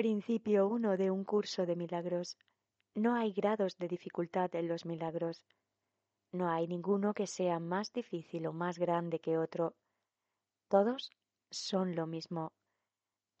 Principio 0.00 0.66
1 0.66 0.96
de 0.96 1.10
un 1.10 1.24
curso 1.24 1.66
de 1.66 1.76
milagros. 1.76 2.38
No 2.94 3.16
hay 3.16 3.34
grados 3.34 3.76
de 3.76 3.86
dificultad 3.86 4.54
en 4.54 4.66
los 4.66 4.86
milagros. 4.86 5.44
No 6.32 6.48
hay 6.48 6.66
ninguno 6.66 7.12
que 7.12 7.26
sea 7.26 7.58
más 7.58 7.92
difícil 7.92 8.46
o 8.46 8.54
más 8.54 8.78
grande 8.78 9.18
que 9.18 9.36
otro. 9.36 9.74
Todos 10.68 11.10
son 11.50 11.94
lo 11.94 12.06
mismo. 12.06 12.54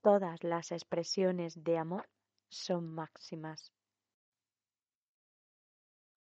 Todas 0.02 0.44
las 0.44 0.70
expresiones 0.70 1.64
de 1.64 1.78
amor 1.78 2.10
son 2.50 2.92
máximas. 2.92 3.72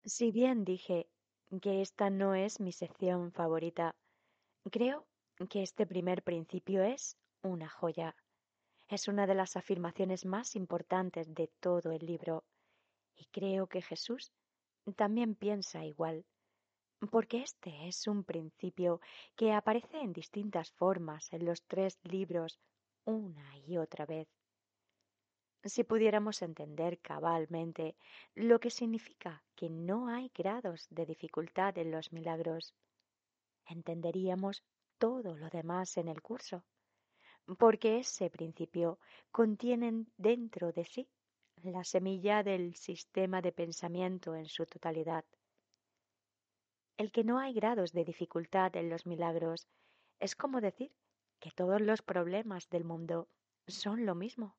Si 0.04 0.32
bien 0.32 0.66
dije 0.66 1.08
que 1.62 1.80
esta 1.80 2.10
no 2.10 2.34
es 2.34 2.60
mi 2.60 2.72
sección 2.72 3.32
favorita, 3.32 3.96
creo 4.70 5.06
que 5.48 5.62
este 5.62 5.86
primer 5.86 6.22
principio 6.22 6.82
es 6.82 7.16
una 7.42 7.70
joya. 7.70 8.14
Es 8.88 9.08
una 9.08 9.26
de 9.26 9.34
las 9.34 9.56
afirmaciones 9.56 10.24
más 10.24 10.54
importantes 10.54 11.34
de 11.34 11.48
todo 11.58 11.90
el 11.90 12.06
libro, 12.06 12.44
y 13.16 13.24
creo 13.26 13.66
que 13.66 13.82
Jesús 13.82 14.30
también 14.94 15.34
piensa 15.34 15.84
igual, 15.84 16.24
porque 17.10 17.42
este 17.42 17.88
es 17.88 18.06
un 18.06 18.22
principio 18.22 19.00
que 19.34 19.52
aparece 19.52 19.98
en 19.98 20.12
distintas 20.12 20.70
formas 20.70 21.32
en 21.32 21.44
los 21.44 21.64
tres 21.64 21.98
libros 22.04 22.60
una 23.04 23.58
y 23.58 23.76
otra 23.76 24.06
vez. 24.06 24.28
Si 25.64 25.82
pudiéramos 25.82 26.42
entender 26.42 27.00
cabalmente 27.00 27.96
lo 28.36 28.60
que 28.60 28.70
significa 28.70 29.42
que 29.56 29.68
no 29.68 30.06
hay 30.06 30.30
grados 30.32 30.86
de 30.90 31.06
dificultad 31.06 31.76
en 31.78 31.90
los 31.90 32.12
milagros, 32.12 32.72
entenderíamos 33.66 34.62
todo 34.98 35.36
lo 35.36 35.50
demás 35.50 35.96
en 35.96 36.06
el 36.06 36.22
curso 36.22 36.62
porque 37.58 37.98
ese 37.98 38.30
principio 38.30 38.98
contiene 39.30 40.06
dentro 40.16 40.72
de 40.72 40.84
sí 40.84 41.08
la 41.62 41.84
semilla 41.84 42.42
del 42.42 42.74
sistema 42.76 43.40
de 43.40 43.52
pensamiento 43.52 44.34
en 44.34 44.46
su 44.46 44.66
totalidad. 44.66 45.24
El 46.96 47.12
que 47.12 47.24
no 47.24 47.38
hay 47.38 47.52
grados 47.52 47.92
de 47.92 48.04
dificultad 48.04 48.74
en 48.76 48.88
los 48.88 49.06
milagros 49.06 49.68
es 50.18 50.34
como 50.34 50.60
decir 50.60 50.92
que 51.40 51.50
todos 51.50 51.80
los 51.80 52.02
problemas 52.02 52.68
del 52.68 52.84
mundo 52.84 53.28
son 53.66 54.06
lo 54.06 54.14
mismo, 54.14 54.56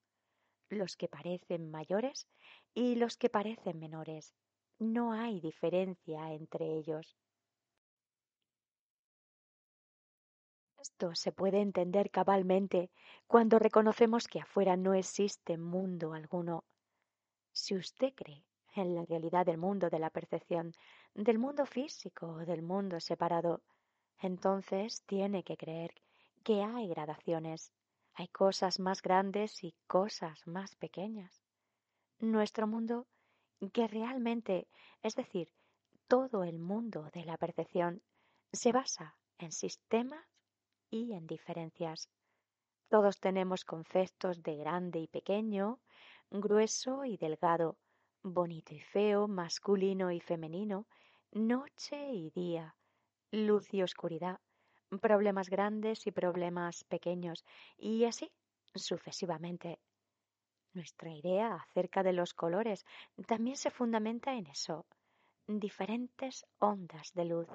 los 0.70 0.96
que 0.98 1.08
parecen 1.08 1.72
mayores 1.72 2.28
y 2.74 2.96
los 2.96 3.18
que 3.18 3.30
parecen 3.30 3.80
menores. 3.80 4.34
No 4.80 5.14
hay 5.14 5.40
diferencia 5.40 6.32
entre 6.34 6.78
ellos. 6.78 7.18
Esto 10.90 11.14
se 11.16 11.34
puede 11.34 11.60
entender 11.60 12.10
cabalmente 12.10 12.90
cuando 13.28 13.60
reconocemos 13.60 14.26
que 14.26 14.40
afuera 14.40 14.78
no 14.78 14.94
existe 14.94 15.58
mundo 15.58 16.14
alguno. 16.14 16.64
Si 17.52 17.76
usted 17.76 18.14
cree 18.16 18.46
en 18.74 18.96
la 18.96 19.04
realidad 19.04 19.46
del 19.46 19.58
mundo 19.58 19.90
de 19.90 20.00
la 20.00 20.10
percepción, 20.10 20.74
del 21.14 21.40
mundo 21.40 21.66
físico 21.66 22.28
o 22.28 22.46
del 22.46 22.62
mundo 22.62 23.02
separado, 23.02 23.62
entonces 24.20 25.04
tiene 25.06 25.44
que 25.44 25.58
creer 25.58 25.94
que 26.42 26.64
hay 26.64 26.88
gradaciones, 26.88 27.74
hay 28.14 28.30
cosas 28.30 28.80
más 28.80 29.02
grandes 29.02 29.66
y 29.66 29.76
cosas 29.88 30.48
más 30.48 30.78
pequeñas. 30.78 31.44
Nuestro 32.20 32.66
mundo, 32.66 33.08
que 33.74 33.90
realmente, 33.90 34.70
es 35.04 35.16
decir, 35.16 35.52
todo 36.08 36.46
el 36.46 36.60
mundo 36.60 37.10
de 37.14 37.26
la 37.26 37.38
percepción, 37.38 38.02
se 38.54 38.72
basa 38.72 39.18
en 39.38 39.52
sistemas 39.52 40.37
y 40.90 41.14
en 41.14 41.28
diferencias. 41.28 42.10
Todos 42.90 43.20
tenemos 43.20 43.66
conceptos 43.66 44.44
de 44.44 44.56
grande 44.56 45.00
y 45.00 45.08
pequeño, 45.08 45.80
grueso 46.32 47.06
y 47.06 47.18
delgado, 47.18 47.78
bonito 48.24 48.74
y 48.74 48.80
feo, 48.80 49.28
masculino 49.28 50.12
y 50.12 50.20
femenino, 50.20 50.88
noche 51.32 52.12
y 52.14 52.30
día, 52.32 52.76
luz 53.32 53.74
y 53.74 53.84
oscuridad, 53.84 54.40
problemas 55.02 55.50
grandes 55.50 56.08
y 56.08 56.12
problemas 56.12 56.84
pequeños, 56.86 57.46
y 57.78 58.06
así 58.06 58.32
sucesivamente. 58.74 59.80
Nuestra 60.74 61.12
idea 61.12 61.56
acerca 61.56 62.04
de 62.04 62.14
los 62.14 62.34
colores 62.34 62.86
también 63.26 63.58
se 63.58 63.72
fundamenta 63.72 64.34
en 64.36 64.48
eso, 64.48 64.86
diferentes 65.48 66.46
ondas 66.60 67.14
de 67.14 67.26
luz. 67.26 67.48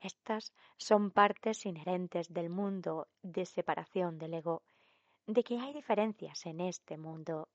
Estas 0.00 0.52
son 0.76 1.10
partes 1.10 1.66
inherentes 1.66 2.32
del 2.32 2.50
mundo 2.50 3.08
de 3.22 3.44
separación 3.44 4.18
del 4.18 4.34
ego, 4.34 4.62
de 5.26 5.42
que 5.42 5.58
hay 5.58 5.72
diferencias 5.72 6.46
en 6.46 6.60
este 6.60 6.96
mundo. 6.96 7.48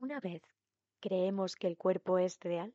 Una 0.00 0.18
vez 0.18 0.42
creemos 1.00 1.54
que 1.54 1.68
el 1.68 1.76
cuerpo 1.76 2.18
es 2.18 2.40
real, 2.40 2.74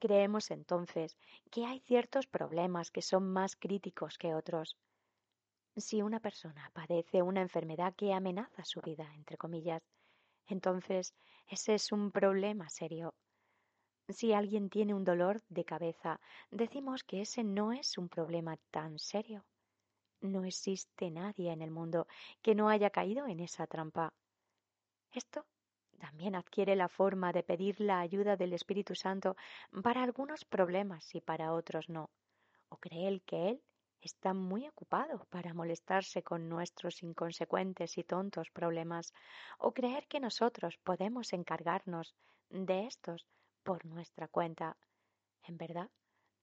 creemos 0.00 0.50
entonces 0.50 1.16
que 1.50 1.64
hay 1.64 1.78
ciertos 1.80 2.26
problemas 2.26 2.90
que 2.90 3.02
son 3.02 3.32
más 3.32 3.54
críticos 3.54 4.18
que 4.18 4.34
otros. 4.34 4.76
Si 5.76 6.02
una 6.02 6.18
persona 6.18 6.70
padece 6.74 7.22
una 7.22 7.40
enfermedad 7.40 7.94
que 7.94 8.12
amenaza 8.12 8.64
su 8.64 8.80
vida, 8.80 9.10
entre 9.14 9.36
comillas, 9.36 9.82
entonces 10.46 11.14
ese 11.46 11.74
es 11.74 11.92
un 11.92 12.10
problema 12.10 12.68
serio 12.68 13.14
si 14.08 14.32
alguien 14.32 14.68
tiene 14.68 14.94
un 14.94 15.04
dolor 15.04 15.40
de 15.48 15.64
cabeza, 15.64 16.20
decimos 16.50 17.04
que 17.04 17.22
ese 17.22 17.44
no 17.44 17.72
es 17.72 17.98
un 17.98 18.08
problema 18.08 18.56
tan 18.70 18.98
serio. 18.98 19.44
No 20.20 20.44
existe 20.44 21.10
nadie 21.10 21.50
en 21.52 21.62
el 21.62 21.70
mundo 21.70 22.06
que 22.42 22.54
no 22.54 22.68
haya 22.68 22.90
caído 22.90 23.26
en 23.26 23.40
esa 23.40 23.66
trampa. 23.66 24.12
Esto 25.12 25.44
también 25.98 26.34
adquiere 26.34 26.74
la 26.76 26.88
forma 26.88 27.32
de 27.32 27.42
pedir 27.42 27.80
la 27.80 28.00
ayuda 28.00 28.36
del 28.36 28.52
Espíritu 28.52 28.94
Santo 28.94 29.36
para 29.82 30.02
algunos 30.02 30.44
problemas 30.44 31.14
y 31.14 31.20
para 31.20 31.52
otros 31.52 31.88
no. 31.88 32.10
O 32.68 32.76
creer 32.76 33.22
que 33.22 33.50
Él 33.50 33.62
está 34.00 34.34
muy 34.34 34.66
ocupado 34.66 35.26
para 35.30 35.54
molestarse 35.54 36.22
con 36.22 36.48
nuestros 36.48 37.02
inconsecuentes 37.02 37.98
y 37.98 38.04
tontos 38.04 38.50
problemas, 38.50 39.14
o 39.58 39.72
creer 39.72 40.06
que 40.08 40.18
nosotros 40.18 40.76
podemos 40.78 41.32
encargarnos 41.32 42.14
de 42.50 42.86
estos 42.86 43.26
por 43.62 43.84
nuestra 43.86 44.28
cuenta. 44.28 44.76
En 45.44 45.56
verdad, 45.56 45.90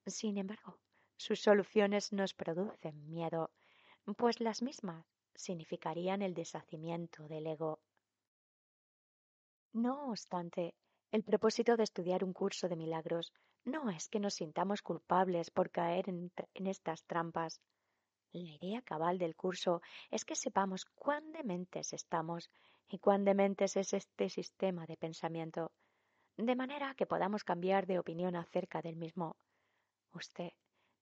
sin 0.06 0.38
embargo, 0.38 0.78
sus 1.16 1.40
soluciones 1.40 2.12
nos 2.12 2.34
producen 2.34 3.08
miedo, 3.08 3.50
pues 4.16 4.40
las 4.40 4.62
mismas 4.62 5.04
significarían 5.34 6.22
el 6.22 6.34
deshacimiento 6.34 7.28
del 7.28 7.46
ego. 7.46 7.80
No 9.72 10.10
obstante, 10.10 10.74
el 11.12 11.22
propósito 11.22 11.76
de 11.76 11.84
estudiar 11.84 12.24
un 12.24 12.32
curso 12.32 12.68
de 12.68 12.76
milagros 12.76 13.32
no 13.64 13.90
es 13.90 14.08
que 14.08 14.20
nos 14.20 14.34
sintamos 14.34 14.82
culpables 14.82 15.50
por 15.50 15.70
caer 15.70 16.08
en, 16.08 16.32
en, 16.54 16.66
estas 16.66 17.04
trampas. 17.04 17.60
La 18.32 18.50
idea 18.50 18.82
cabal 18.82 19.18
del 19.18 19.36
curso 19.36 19.82
es 20.10 20.24
que 20.24 20.34
sepamos 20.34 20.86
cuán 20.86 21.32
dementes 21.32 21.92
estamos 21.92 22.50
y 22.88 22.98
cuán 22.98 23.24
dementes 23.24 23.76
es 23.76 23.92
este 23.92 24.28
sistema 24.28 24.86
de 24.86 24.96
pensamiento 24.96 25.72
de 26.46 26.56
manera 26.56 26.94
que 26.94 27.06
podamos 27.06 27.44
cambiar 27.44 27.86
de 27.86 27.98
opinión 27.98 28.34
acerca 28.34 28.80
del 28.80 28.96
mismo. 28.96 29.36
Usted 30.12 30.52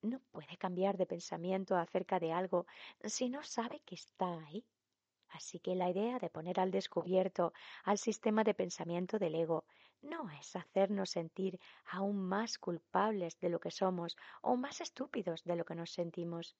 no 0.03 0.21
puede 0.33 0.57
cambiar 0.57 0.97
de 0.97 1.07
pensamiento 1.07 1.77
acerca 1.77 2.19
de 2.19 2.33
algo 2.33 2.67
si 3.05 3.29
no 3.29 3.43
sabe 3.45 3.81
que 3.81 3.95
está 3.95 4.27
ahí. 4.47 4.65
Así 5.29 5.61
que 5.61 5.75
la 5.75 5.91
idea 5.91 6.19
de 6.19 6.31
poner 6.31 6.59
al 6.59 6.71
descubierto 6.71 7.53
al 7.85 7.99
sistema 7.99 8.43
de 8.43 8.55
pensamiento 8.55 9.19
del 9.19 9.35
ego 9.35 9.65
no 10.01 10.29
es 10.31 10.57
hacernos 10.57 11.11
sentir 11.11 11.61
aún 11.87 12.17
más 12.17 12.59
culpables 12.59 13.39
de 13.39 13.49
lo 13.49 13.61
que 13.61 13.71
somos 13.71 14.17
o 14.43 14.57
más 14.57 14.81
estúpidos 14.81 15.45
de 15.45 15.57
lo 15.57 15.65
que 15.65 15.75
nos 15.75 15.91
sentimos, 15.91 16.57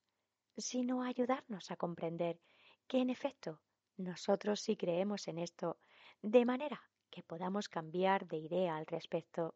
sino 0.57 1.03
ayudarnos 1.03 1.71
a 1.71 1.77
comprender 1.77 2.39
que 2.87 2.99
en 2.99 3.11
efecto 3.11 3.61
nosotros 3.97 4.61
sí 4.61 4.77
creemos 4.77 5.27
en 5.27 5.39
esto, 5.39 5.79
de 6.23 6.45
manera 6.45 6.81
que 7.11 7.23
podamos 7.23 7.69
cambiar 7.69 8.27
de 8.27 8.39
idea 8.39 8.77
al 8.77 8.87
respecto. 8.87 9.55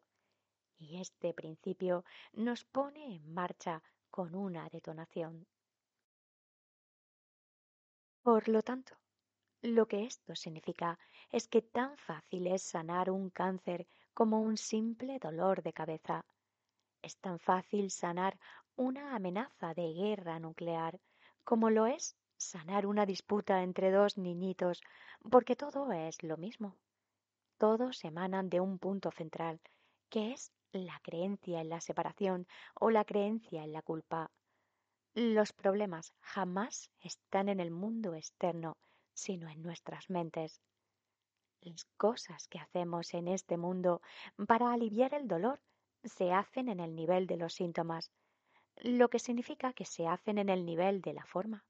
Y 0.77 0.99
este 0.99 1.33
principio 1.33 2.03
nos 2.33 2.65
pone 2.65 3.15
en 3.15 3.33
marcha 3.33 3.81
con 4.09 4.35
una 4.35 4.67
detonación. 4.69 5.47
Por 8.21 8.47
lo 8.47 8.61
tanto, 8.61 8.95
lo 9.61 9.87
que 9.87 10.05
esto 10.05 10.35
significa 10.35 10.99
es 11.31 11.47
que 11.47 11.61
tan 11.61 11.97
fácil 11.97 12.47
es 12.47 12.63
sanar 12.63 13.09
un 13.09 13.29
cáncer 13.29 13.87
como 14.13 14.41
un 14.41 14.57
simple 14.57 15.19
dolor 15.19 15.63
de 15.63 15.73
cabeza. 15.73 16.25
Es 17.01 17.17
tan 17.17 17.39
fácil 17.39 17.91
sanar 17.91 18.37
una 18.75 19.15
amenaza 19.15 19.73
de 19.73 19.93
guerra 19.93 20.39
nuclear 20.39 20.99
como 21.43 21.69
lo 21.69 21.85
es 21.85 22.15
sanar 22.37 22.85
una 22.85 23.05
disputa 23.05 23.63
entre 23.63 23.91
dos 23.91 24.17
niñitos, 24.17 24.81
porque 25.29 25.55
todo 25.55 25.91
es 25.91 26.23
lo 26.23 26.37
mismo 26.37 26.77
todos 27.63 28.03
emanan 28.03 28.49
de 28.49 28.59
un 28.59 28.77
punto 28.77 29.09
central, 29.09 29.61
que 30.09 30.33
es 30.33 30.51
la 30.73 30.99
creencia 31.01 31.61
en 31.61 31.69
la 31.69 31.79
separación 31.79 32.45
o 32.73 32.89
la 32.89 33.05
creencia 33.05 33.63
en 33.63 33.71
la 33.71 33.81
culpa. 33.81 34.31
Los 35.13 35.53
problemas 35.53 36.13
jamás 36.19 36.89
están 36.99 37.47
en 37.47 37.61
el 37.61 37.71
mundo 37.71 38.15
externo, 38.15 38.75
sino 39.13 39.47
en 39.47 39.63
nuestras 39.63 40.09
mentes. 40.09 40.59
Las 41.61 41.85
cosas 41.95 42.49
que 42.49 42.59
hacemos 42.59 43.13
en 43.13 43.29
este 43.29 43.55
mundo 43.55 44.01
para 44.45 44.73
aliviar 44.73 45.13
el 45.13 45.29
dolor 45.29 45.61
se 46.03 46.33
hacen 46.33 46.67
en 46.67 46.81
el 46.81 46.93
nivel 46.97 47.27
de 47.27 47.37
los 47.37 47.53
síntomas, 47.53 48.11
lo 48.75 49.07
que 49.07 49.19
significa 49.19 49.71
que 49.71 49.85
se 49.85 50.05
hacen 50.05 50.37
en 50.37 50.49
el 50.49 50.65
nivel 50.65 50.99
de 50.99 51.13
la 51.13 51.23
forma. 51.23 51.63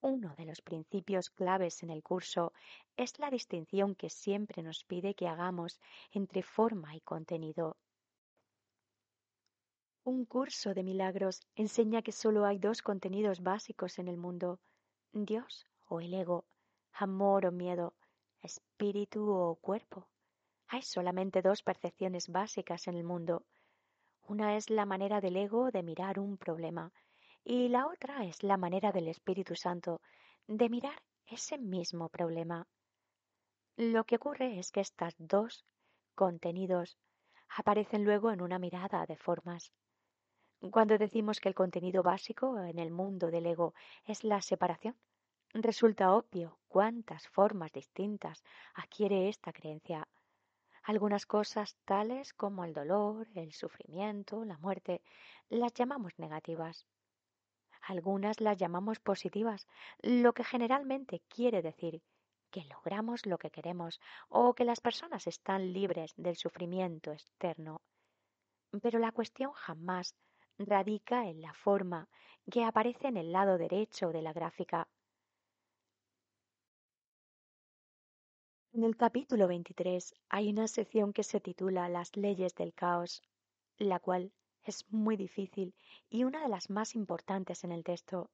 Uno 0.00 0.32
de 0.36 0.44
los 0.44 0.62
principios 0.62 1.28
claves 1.28 1.82
en 1.82 1.90
el 1.90 2.04
curso 2.04 2.52
es 2.96 3.18
la 3.18 3.30
distinción 3.30 3.96
que 3.96 4.10
siempre 4.10 4.62
nos 4.62 4.84
pide 4.84 5.14
que 5.14 5.26
hagamos 5.26 5.80
entre 6.12 6.44
forma 6.44 6.94
y 6.94 7.00
contenido. 7.00 7.76
Un 10.04 10.24
curso 10.24 10.72
de 10.72 10.84
milagros 10.84 11.40
enseña 11.56 12.02
que 12.02 12.12
solo 12.12 12.46
hay 12.46 12.58
dos 12.58 12.80
contenidos 12.80 13.42
básicos 13.42 13.98
en 13.98 14.06
el 14.06 14.16
mundo, 14.16 14.60
Dios 15.12 15.66
o 15.88 16.00
el 16.00 16.14
ego, 16.14 16.44
amor 16.92 17.46
o 17.46 17.52
miedo, 17.52 17.94
espíritu 18.40 19.28
o 19.28 19.56
cuerpo. 19.56 20.06
Hay 20.68 20.82
solamente 20.82 21.42
dos 21.42 21.62
percepciones 21.64 22.28
básicas 22.28 22.86
en 22.86 22.94
el 22.94 23.04
mundo. 23.04 23.44
Una 24.22 24.56
es 24.56 24.70
la 24.70 24.86
manera 24.86 25.20
del 25.20 25.36
ego 25.36 25.72
de 25.72 25.82
mirar 25.82 26.20
un 26.20 26.36
problema 26.36 26.92
y 27.50 27.68
la 27.68 27.86
otra 27.86 28.26
es 28.26 28.42
la 28.42 28.58
manera 28.58 28.92
del 28.92 29.08
Espíritu 29.08 29.56
Santo 29.56 30.02
de 30.46 30.68
mirar 30.68 31.02
ese 31.24 31.56
mismo 31.56 32.10
problema. 32.10 32.68
Lo 33.74 34.04
que 34.04 34.16
ocurre 34.16 34.58
es 34.58 34.70
que 34.70 34.80
estas 34.80 35.14
dos 35.16 35.64
contenidos 36.14 36.98
aparecen 37.56 38.04
luego 38.04 38.30
en 38.32 38.42
una 38.42 38.58
mirada 38.58 39.06
de 39.06 39.16
formas. 39.16 39.72
Cuando 40.70 40.98
decimos 40.98 41.40
que 41.40 41.48
el 41.48 41.54
contenido 41.54 42.02
básico 42.02 42.58
en 42.58 42.78
el 42.78 42.90
mundo 42.90 43.30
del 43.30 43.46
ego 43.46 43.72
es 44.04 44.24
la 44.24 44.42
separación, 44.42 44.98
resulta 45.54 46.12
obvio 46.12 46.58
cuántas 46.68 47.28
formas 47.28 47.72
distintas 47.72 48.44
adquiere 48.74 49.30
esta 49.30 49.54
creencia. 49.54 50.06
Algunas 50.82 51.24
cosas 51.24 51.78
tales 51.86 52.34
como 52.34 52.66
el 52.66 52.74
dolor, 52.74 53.26
el 53.34 53.54
sufrimiento, 53.54 54.44
la 54.44 54.58
muerte, 54.58 55.00
las 55.48 55.72
llamamos 55.72 56.12
negativas. 56.18 56.84
Algunas 57.88 58.42
las 58.42 58.58
llamamos 58.58 59.00
positivas, 59.00 59.66
lo 60.02 60.34
que 60.34 60.44
generalmente 60.44 61.22
quiere 61.26 61.62
decir 61.62 62.02
que 62.50 62.66
logramos 62.66 63.24
lo 63.24 63.38
que 63.38 63.50
queremos 63.50 63.98
o 64.28 64.52
que 64.52 64.66
las 64.66 64.82
personas 64.82 65.26
están 65.26 65.72
libres 65.72 66.12
del 66.18 66.36
sufrimiento 66.36 67.12
externo. 67.12 67.80
Pero 68.82 68.98
la 68.98 69.10
cuestión 69.10 69.52
jamás 69.52 70.14
radica 70.58 71.28
en 71.28 71.40
la 71.40 71.54
forma 71.54 72.10
que 72.50 72.62
aparece 72.62 73.08
en 73.08 73.16
el 73.16 73.32
lado 73.32 73.56
derecho 73.56 74.12
de 74.12 74.20
la 74.20 74.34
gráfica. 74.34 74.86
En 78.74 78.84
el 78.84 78.98
capítulo 78.98 79.48
23 79.48 80.14
hay 80.28 80.50
una 80.50 80.68
sección 80.68 81.14
que 81.14 81.22
se 81.22 81.40
titula 81.40 81.88
Las 81.88 82.14
leyes 82.18 82.54
del 82.54 82.74
caos, 82.74 83.22
la 83.78 83.98
cual 83.98 84.30
es 84.62 84.84
muy 84.92 85.16
difícil 85.16 85.74
y 86.10 86.24
una 86.24 86.42
de 86.42 86.48
las 86.48 86.70
más 86.70 86.94
importantes 86.94 87.64
en 87.64 87.72
el 87.72 87.84
texto. 87.84 88.30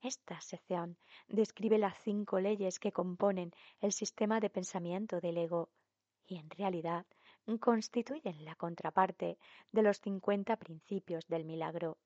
Esta 0.00 0.40
sección 0.40 0.98
describe 1.28 1.78
las 1.78 1.96
cinco 2.02 2.40
leyes 2.40 2.80
que 2.80 2.90
componen 2.90 3.52
el 3.80 3.92
sistema 3.92 4.40
de 4.40 4.50
pensamiento 4.50 5.20
del 5.20 5.38
ego 5.38 5.70
y 6.26 6.38
en 6.38 6.50
realidad 6.50 7.06
constituyen 7.60 8.44
la 8.44 8.54
contraparte 8.54 9.38
de 9.70 9.82
los 9.82 10.00
cincuenta 10.00 10.56
principios 10.56 11.26
del 11.28 11.44
milagro. 11.44 11.98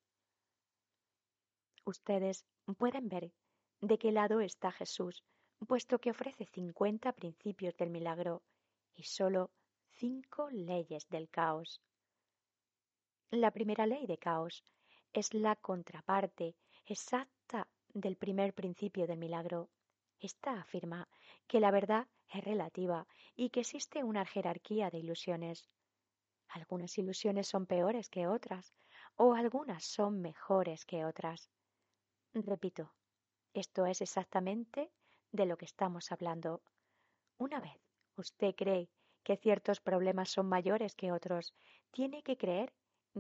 Ustedes 1.85 2.45
pueden 2.79 3.09
ver 3.09 3.33
de 3.81 3.99
qué 3.99 4.13
lado 4.13 4.41
está 4.41 4.73
Jesús, 4.73 5.23
puesto 5.67 5.99
que 5.99 6.11
ofrece 6.11 6.47
cincuenta 6.47 7.13
principios 7.13 7.77
del 7.77 7.91
milagro 7.91 8.43
y 8.95 9.05
sólo 9.05 9.51
cinco 9.95 10.51
leyes 10.51 11.09
del 11.09 11.29
caos. 11.29 11.81
La 13.33 13.51
primera 13.51 13.87
ley 13.87 14.07
de 14.07 14.19
caos 14.19 14.63
es 15.13 15.35
la 15.35 15.57
contraparte 15.57 16.55
exacta 16.87 17.67
del 17.93 18.17
primer 18.17 18.55
principio 18.55 19.09
del 19.09 19.19
milagro. 19.19 19.69
Esta 20.21 20.61
afirma 20.61 21.09
que 21.49 21.59
la 21.59 21.73
verdad 21.73 22.07
es 22.29 22.45
relativa 22.45 23.09
y 23.35 23.51
que 23.51 23.61
existe 23.61 24.05
una 24.05 24.25
jerarquía 24.25 24.91
de 24.91 24.99
ilusiones. 24.99 25.69
Algunas 26.51 26.97
ilusiones 26.99 27.49
son 27.49 27.67
peores 27.67 28.09
que 28.09 28.29
otras 28.29 28.73
o 29.17 29.35
algunas 29.35 29.85
son 29.85 30.21
mejores 30.21 30.85
que 30.85 31.05
otras. 31.05 31.51
Repito, 32.33 32.95
esto 33.55 33.87
es 33.87 34.03
exactamente 34.03 34.93
de 35.33 35.47
lo 35.47 35.57
que 35.57 35.65
estamos 35.65 36.13
hablando. 36.13 36.63
Una 37.39 37.59
vez 37.59 37.81
usted 38.15 38.55
cree 38.55 38.89
que 39.25 39.37
ciertos 39.37 39.81
problemas 39.81 40.31
son 40.31 40.49
mayores 40.49 40.95
que 40.95 41.11
otros, 41.11 41.53
tiene 41.91 42.23
que 42.23 42.37
creer 42.37 42.73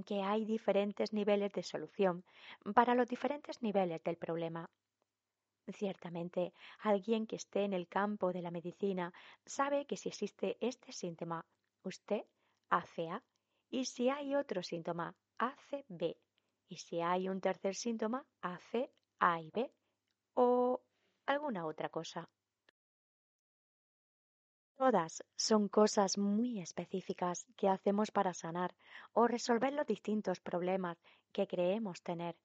que 0.02 0.22
hay 0.22 0.44
diferentes 0.44 1.12
niveles 1.12 1.52
de 1.52 1.62
solución 1.62 2.24
para 2.74 2.94
los 2.94 3.08
diferentes 3.08 3.62
niveles 3.62 4.02
del 4.02 4.16
problema. 4.16 4.68
Ciertamente, 5.72 6.52
alguien 6.78 7.26
que 7.26 7.36
esté 7.36 7.64
en 7.64 7.72
el 7.72 7.88
campo 7.88 8.32
de 8.32 8.42
la 8.42 8.50
medicina 8.50 9.12
sabe 9.44 9.86
que 9.86 9.96
si 9.96 10.08
existe 10.08 10.56
este 10.60 10.92
síntoma, 10.92 11.44
usted 11.82 12.22
hace 12.70 13.08
A, 13.08 13.22
y 13.68 13.84
si 13.86 14.08
hay 14.08 14.34
otro 14.36 14.62
síntoma, 14.62 15.14
hace 15.38 15.84
B, 15.88 16.16
y 16.68 16.76
si 16.76 17.00
hay 17.00 17.28
un 17.28 17.40
tercer 17.40 17.74
síntoma, 17.74 18.24
hace 18.42 18.90
A 19.18 19.40
y 19.40 19.50
B, 19.50 19.70
o 20.34 20.80
alguna 21.26 21.66
otra 21.66 21.88
cosa. 21.88 22.28
Todas 24.76 25.24
son 25.36 25.68
cosas 25.68 26.18
muy 26.18 26.60
específicas 26.60 27.46
que 27.56 27.68
hacemos 27.68 28.10
para 28.10 28.34
sanar 28.34 28.74
o 29.14 29.26
resolver 29.26 29.72
los 29.72 29.86
distintos 29.86 30.40
problemas 30.40 30.98
que 31.32 31.46
creemos 31.46 32.02
tener. 32.02 32.36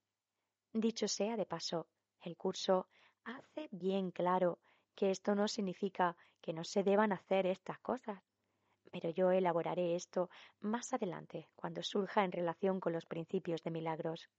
Dicho 0.71 1.09
sea 1.09 1.35
de 1.35 1.45
paso, 1.45 1.87
el 2.21 2.37
curso 2.37 2.87
hace 3.25 3.67
bien 3.71 4.11
claro 4.11 4.59
que 4.95 5.11
esto 5.11 5.35
no 5.35 5.49
significa 5.49 6.15
que 6.39 6.53
no 6.53 6.63
se 6.63 6.83
deban 6.83 7.11
hacer 7.11 7.45
estas 7.45 7.79
cosas, 7.79 8.23
pero 8.91 9.09
yo 9.09 9.31
elaboraré 9.31 9.95
esto 9.95 10.29
más 10.61 10.93
adelante 10.93 11.49
cuando 11.55 11.83
surja 11.83 12.23
en 12.23 12.31
relación 12.31 12.79
con 12.79 12.93
los 12.93 13.05
principios 13.05 13.61
de 13.63 13.71
milagros. 13.71 14.29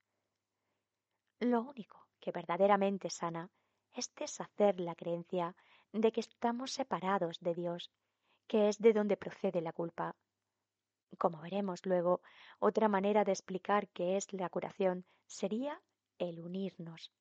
Lo 1.41 1.61
único 1.61 2.07
que 2.21 2.33
verdaderamente 2.33 3.11
sana 3.11 3.51
es 3.93 4.15
deshacer 4.15 4.81
la 4.81 4.95
creencia 4.95 5.55
de 5.93 6.13
que 6.13 6.21
estamos 6.21 6.73
separados 6.73 7.39
de 7.41 7.55
Dios, 7.55 7.91
que 8.47 8.69
es 8.69 8.79
de 8.79 8.93
donde 8.93 9.17
procede 9.17 9.61
la 9.61 9.73
culpa. 9.73 10.17
Como 11.19 11.41
veremos 11.41 11.85
luego, 11.85 12.23
otra 12.59 12.89
manera 12.89 13.25
de 13.25 13.33
explicar 13.33 13.89
qué 13.89 14.17
es 14.17 14.33
la 14.33 14.49
curación 14.49 15.05
sería 15.27 15.81
el 16.19 16.41
unirnos. 16.41 17.13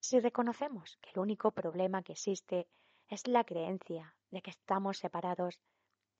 Si 0.00 0.18
reconocemos 0.18 0.98
que 1.00 1.10
el 1.10 1.18
único 1.20 1.52
problema 1.52 2.02
que 2.02 2.12
existe 2.12 2.66
es 3.08 3.26
la 3.26 3.44
creencia 3.44 4.16
de 4.30 4.42
que 4.42 4.50
estamos 4.50 4.98
separados, 4.98 5.60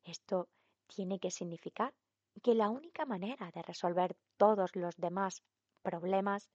esto 0.04 0.48
tiene 0.86 1.18
que 1.18 1.30
significar 1.30 1.94
que 2.42 2.54
la 2.54 2.70
única 2.70 3.04
manera 3.06 3.50
de 3.52 3.62
resolver 3.62 4.16
todos 4.36 4.76
los 4.76 4.96
demás 4.96 5.42
problemas 5.82 6.48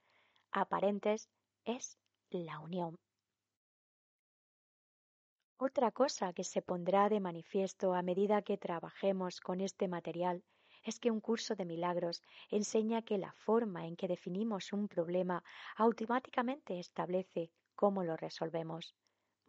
aparentes 0.52 1.30
es 1.66 1.98
la 2.30 2.60
unión. 2.60 2.98
Otra 5.60 5.90
cosa 5.90 6.34
que 6.34 6.44
se 6.44 6.62
pondrá 6.62 7.10
de 7.10 7.20
manifiesto 7.20 7.96
a 7.96 8.04
medida 8.04 8.44
que 8.44 8.60
trabajemos 8.60 9.42
con 9.42 9.60
este 9.60 9.88
material 9.88 10.44
es 10.84 11.00
que 11.00 11.10
un 11.10 11.20
curso 11.20 11.56
de 11.56 11.66
milagros 11.66 12.22
enseña 12.52 13.02
que 13.02 13.18
la 13.18 13.32
forma 13.32 13.88
en 13.88 13.96
que 13.96 14.08
definimos 14.08 14.72
un 14.72 14.88
problema 14.88 15.44
automáticamente 15.76 16.80
establece 16.80 17.50
cómo 17.74 18.04
lo 18.04 18.16
resolvemos. 18.16 18.94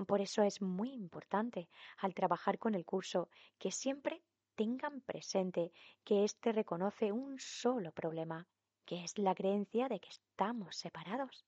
Por 0.06 0.22
eso 0.22 0.42
es 0.42 0.62
muy 0.62 0.94
importante 0.94 1.68
al 1.98 2.14
trabajar 2.14 2.58
con 2.58 2.74
el 2.74 2.86
curso 2.86 3.28
que 3.58 3.70
siempre 3.70 4.22
tengan 4.54 5.02
presente 5.02 5.72
que 6.04 6.24
éste 6.24 6.52
reconoce 6.52 7.12
un 7.12 7.38
solo 7.38 7.92
problema, 7.92 8.48
que 8.86 9.04
es 9.04 9.18
la 9.18 9.34
creencia 9.34 9.88
de 9.88 10.00
que 10.00 10.08
estamos 10.08 10.74
separados. 10.74 11.44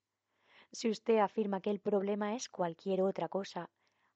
Si 0.71 0.91
usted 0.91 1.17
afirma 1.17 1.63
que 1.63 1.71
el 1.71 1.81
problema 1.81 2.35
es 2.35 2.51
cualquier 2.51 3.01
otra 3.01 3.29
cosa, 3.29 3.71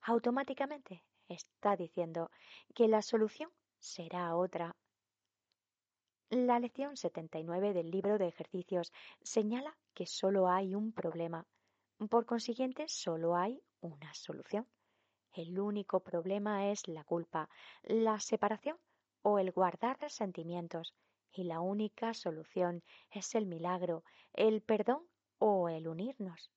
automáticamente 0.04 1.02
está 1.28 1.76
diciendo 1.76 2.30
que 2.75 2.88
la 2.88 3.00
solución 3.00 3.50
será 3.78 4.37
otra. 4.37 4.76
La 6.28 6.58
lección 6.58 6.96
79 6.96 7.73
del 7.73 7.90
libro 7.90 8.18
de 8.18 8.28
ejercicios 8.28 8.92
señala 9.23 9.76
que 9.94 10.06
solo 10.06 10.49
hay 10.49 10.75
un 10.75 10.92
problema. 10.92 11.46
Por 12.11 12.26
consiguiente, 12.26 12.87
solo 12.88 13.34
hay 13.34 13.62
una 13.80 14.12
solución. 14.12 14.66
El 15.32 15.58
único 15.58 16.00
problema 16.00 16.70
es 16.70 16.87
la 16.87 17.04
culpa, 17.04 17.49
la 17.82 18.20
separación 18.20 18.78
o 19.23 19.38
el 19.38 19.52
guardar 19.52 19.99
resentimientos. 20.00 20.94
Y 21.32 21.44
la 21.44 21.61
única 21.61 22.14
solución 22.14 22.82
es 23.11 23.34
el 23.34 23.46
milagro, 23.46 24.04
el 24.34 24.61
perdón 24.61 25.02
o 25.38 25.68
el 25.68 25.88
unirnos. 25.88 26.50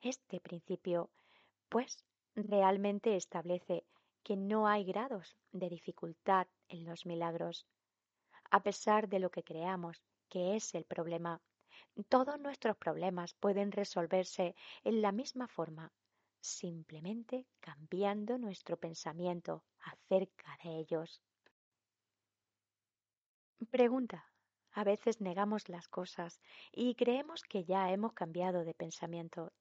Este 0.00 0.40
principio 0.40 1.10
pues 1.68 2.04
realmente 2.36 3.16
establece 3.16 3.84
que 4.22 4.36
no 4.36 4.68
hay 4.68 4.84
grados 4.84 5.36
de 5.52 5.68
dificultad 5.68 6.46
en 6.68 6.84
los 6.84 7.06
milagros. 7.06 7.66
A 8.50 8.62
pesar 8.62 9.08
de 9.08 9.18
lo 9.18 9.30
que 9.30 9.42
creamos 9.42 10.02
que 10.28 10.54
es 10.56 10.74
el 10.74 10.84
problema, 10.84 11.40
todos 12.08 12.38
nuestros 12.38 12.76
problemas 12.76 13.34
pueden 13.34 13.72
resolverse 13.72 14.54
en 14.84 15.00
la 15.00 15.12
misma 15.12 15.48
forma, 15.48 15.92
simplemente 16.40 17.46
cambiando 17.60 18.38
nuestro 18.38 18.76
pensamiento 18.76 19.64
acerca 19.80 20.58
de 20.62 20.78
ellos. 20.78 21.22
Pregunta. 23.70 24.24
A 24.72 24.84
veces 24.84 25.22
negamos 25.22 25.70
las 25.70 25.88
cosas 25.88 26.38
y 26.70 26.94
creemos 26.96 27.42
que 27.42 27.64
ya 27.64 27.90
hemos 27.90 28.12
cambiado 28.12 28.62
de 28.64 28.74
pensamiento. 28.74 29.52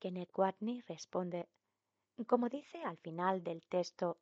Kenneth 0.00 0.30
Watney 0.36 0.82
responde, 0.82 1.48
como 2.26 2.48
dice 2.48 2.82
al 2.84 2.98
final 2.98 3.42
del 3.42 3.62
texto, 3.62 4.18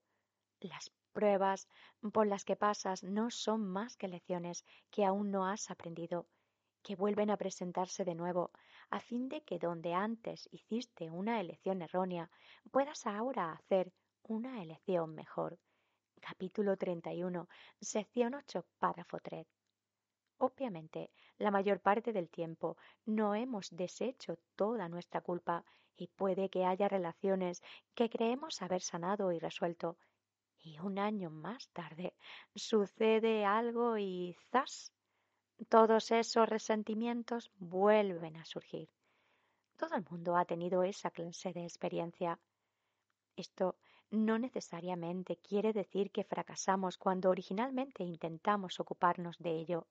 las 0.61 0.91
pruebas 1.13 1.69
por 2.13 2.27
las 2.27 2.45
que 2.45 2.57
pasas 2.57 3.03
no 3.03 3.31
son 3.31 3.67
más 3.67 3.97
que 3.97 4.09
lecciones 4.09 4.65
que 4.91 5.05
aún 5.05 5.31
no 5.31 5.47
has 5.47 5.71
aprendido, 5.71 6.27
que 6.83 6.97
vuelven 6.97 7.31
a 7.31 7.37
presentarse 7.37 8.05
de 8.05 8.15
nuevo, 8.15 8.51
a 8.91 9.01
fin 9.01 9.29
de 9.29 9.43
que 9.43 9.59
donde 9.59 9.93
antes 9.93 10.49
hiciste 10.53 11.11
una 11.11 11.41
elección 11.41 11.83
errónea, 11.83 12.31
puedas 12.71 13.07
ahora 13.07 13.53
hacer 13.53 13.93
una 14.23 14.63
elección 14.63 15.15
mejor. 15.15 15.59
Capítulo 16.21 16.77
31, 16.77 17.49
sección 17.81 18.35
8, 18.35 18.67
párrafo 18.79 19.19
3. 19.21 19.47
Obviamente, 20.39 21.11
la 21.39 21.51
mayor 21.51 21.81
parte 21.81 22.13
del 22.13 22.29
tiempo 22.29 22.77
no 23.07 23.35
hemos 23.35 23.71
deshecho 23.71 24.39
toda 24.55 24.89
nuestra 24.89 25.23
culpa 25.23 25.65
y 25.97 26.09
puede 26.09 26.51
que 26.51 26.65
haya 26.67 26.89
relaciones 26.89 27.63
que 27.95 28.11
creemos 28.11 28.61
haber 28.61 28.83
sanado 28.83 29.33
y 29.33 29.39
resuelto. 29.39 29.97
Y 30.59 30.79
un 30.81 30.99
año 30.99 31.31
más 31.31 31.69
tarde 31.71 32.15
sucede 32.55 33.45
algo 33.45 33.97
y 33.97 34.37
¡zas! 34.51 34.93
Todos 35.71 36.11
esos 36.11 36.49
resentimientos 36.49 37.51
vuelven 37.59 38.37
a 38.37 38.45
surgir. 38.45 38.91
Todo 39.77 39.95
el 39.95 40.05
mundo 40.11 40.37
ha 40.37 40.45
tenido 40.45 40.83
esa 40.83 41.11
clase 41.11 41.53
de 41.55 41.63
experiencia. 41.63 42.39
Esto 43.37 43.77
no 44.11 44.39
necesariamente 44.39 45.37
quiere 45.37 45.73
decir 45.73 46.11
que 46.11 46.25
fracasamos 46.25 46.99
cuando 46.99 47.31
originalmente 47.31 48.05
intentamos 48.05 48.81
ocuparnos 48.81 49.39
de 49.39 49.51
ello. 49.51 49.87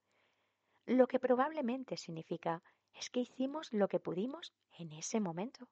Lo 0.86 1.08
que 1.08 1.20
probablemente 1.20 1.98
significa 1.98 2.62
es 2.94 3.10
que 3.10 3.22
hicimos 3.22 3.74
lo 3.74 3.88
que 3.88 4.00
pudimos 4.00 4.54
en 4.78 4.92
ese 4.92 5.20
momento. 5.20 5.68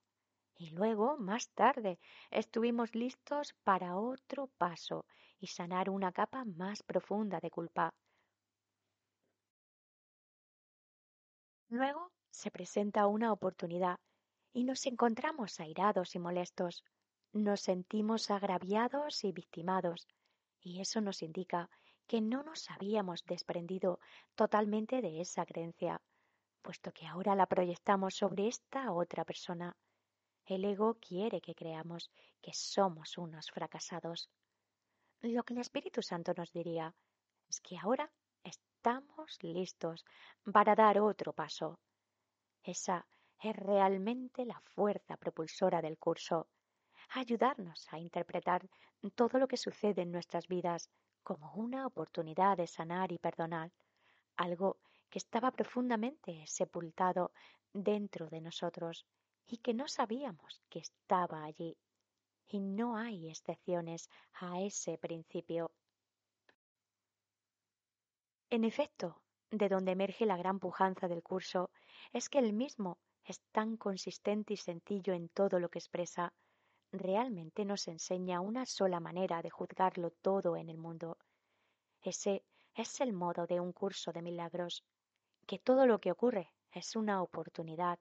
Y 0.57 0.71
luego, 0.71 1.17
más 1.17 1.49
tarde, 1.51 1.99
estuvimos 2.31 2.95
listos 2.95 3.53
para 3.63 3.97
otro 3.97 4.47
paso 4.57 5.05
y 5.39 5.47
sanar 5.47 5.89
una 5.89 6.11
capa 6.11 6.45
más 6.45 6.83
profunda 6.83 7.39
de 7.39 7.51
culpa. 7.51 7.93
Luego 11.69 12.11
se 12.29 12.51
presenta 12.51 13.07
una 13.07 13.31
oportunidad 13.31 13.99
y 14.51 14.63
nos 14.63 14.85
encontramos 14.85 15.59
airados 15.59 16.15
y 16.15 16.19
molestos. 16.19 16.83
Nos 17.33 17.61
sentimos 17.61 18.29
agraviados 18.29 19.23
y 19.23 19.31
victimados. 19.31 20.07
Y 20.59 20.79
eso 20.81 21.01
nos 21.01 21.21
indica 21.23 21.69
que 22.07 22.21
no 22.21 22.43
nos 22.43 22.69
habíamos 22.69 23.23
desprendido 23.25 23.99
totalmente 24.35 25.01
de 25.01 25.21
esa 25.21 25.45
creencia, 25.45 26.01
puesto 26.61 26.91
que 26.91 27.07
ahora 27.07 27.35
la 27.35 27.45
proyectamos 27.45 28.15
sobre 28.15 28.47
esta 28.47 28.91
otra 28.91 29.25
persona. 29.25 29.75
El 30.45 30.65
ego 30.65 30.95
quiere 30.95 31.41
que 31.41 31.55
creamos 31.55 32.11
que 32.41 32.53
somos 32.53 33.17
unos 33.17 33.49
fracasados. 33.51 34.29
Lo 35.21 35.43
que 35.43 35.53
el 35.53 35.61
Espíritu 35.61 36.01
Santo 36.01 36.33
nos 36.35 36.51
diría 36.51 36.93
es 37.47 37.61
que 37.61 37.77
ahora 37.77 38.11
estamos 38.43 39.37
listos 39.41 40.05
para 40.51 40.75
dar 40.75 40.99
otro 40.99 41.31
paso. 41.31 41.79
Esa 42.63 43.05
es 43.39 43.55
realmente 43.55 44.45
la 44.45 44.59
fuerza 44.61 45.17
propulsora 45.17 45.81
del 45.81 45.97
curso, 45.97 46.47
ayudarnos 47.09 47.87
a 47.91 47.99
interpretar 47.99 48.69
todo 49.15 49.37
lo 49.37 49.47
que 49.47 49.57
sucede 49.57 50.01
en 50.01 50.11
nuestras 50.11 50.47
vidas 50.47 50.89
como 51.23 51.53
una 51.53 51.87
oportunidad 51.87 52.57
de 52.57 52.67
sanar 52.67 53.11
y 53.11 53.17
perdonar, 53.17 53.71
algo 54.37 54.77
que 55.09 55.19
estaba 55.19 55.51
profundamente 55.51 56.45
sepultado 56.47 57.31
dentro 57.71 58.29
de 58.29 58.41
nosotros 58.41 59.05
y 59.45 59.57
que 59.57 59.73
no 59.73 59.87
sabíamos 59.87 60.61
que 60.69 60.79
estaba 60.79 61.43
allí. 61.43 61.77
Y 62.47 62.59
no 62.59 62.97
hay 62.97 63.29
excepciones 63.29 64.09
a 64.33 64.61
ese 64.61 64.97
principio. 64.97 65.71
En 68.49 68.63
efecto, 68.63 69.21
de 69.49 69.69
donde 69.69 69.91
emerge 69.91 70.25
la 70.25 70.37
gran 70.37 70.59
pujanza 70.59 71.07
del 71.07 71.23
curso 71.23 71.71
es 72.11 72.29
que 72.29 72.39
el 72.39 72.53
mismo 72.53 72.97
es 73.23 73.39
tan 73.51 73.77
consistente 73.77 74.53
y 74.53 74.57
sencillo 74.57 75.13
en 75.13 75.29
todo 75.29 75.59
lo 75.59 75.69
que 75.69 75.79
expresa, 75.79 76.33
realmente 76.93 77.65
nos 77.65 77.87
enseña 77.87 78.39
una 78.39 78.65
sola 78.65 78.99
manera 78.99 79.41
de 79.41 79.49
juzgarlo 79.49 80.11
todo 80.11 80.55
en 80.55 80.69
el 80.69 80.77
mundo. 80.77 81.17
Ese 82.01 82.43
es 82.75 83.01
el 83.01 83.13
modo 83.13 83.47
de 83.47 83.59
un 83.59 83.73
curso 83.73 84.11
de 84.11 84.21
milagros, 84.21 84.83
que 85.47 85.59
todo 85.59 85.87
lo 85.87 85.99
que 85.99 86.11
ocurre 86.11 86.53
es 86.71 86.95
una 86.95 87.21
oportunidad 87.21 87.99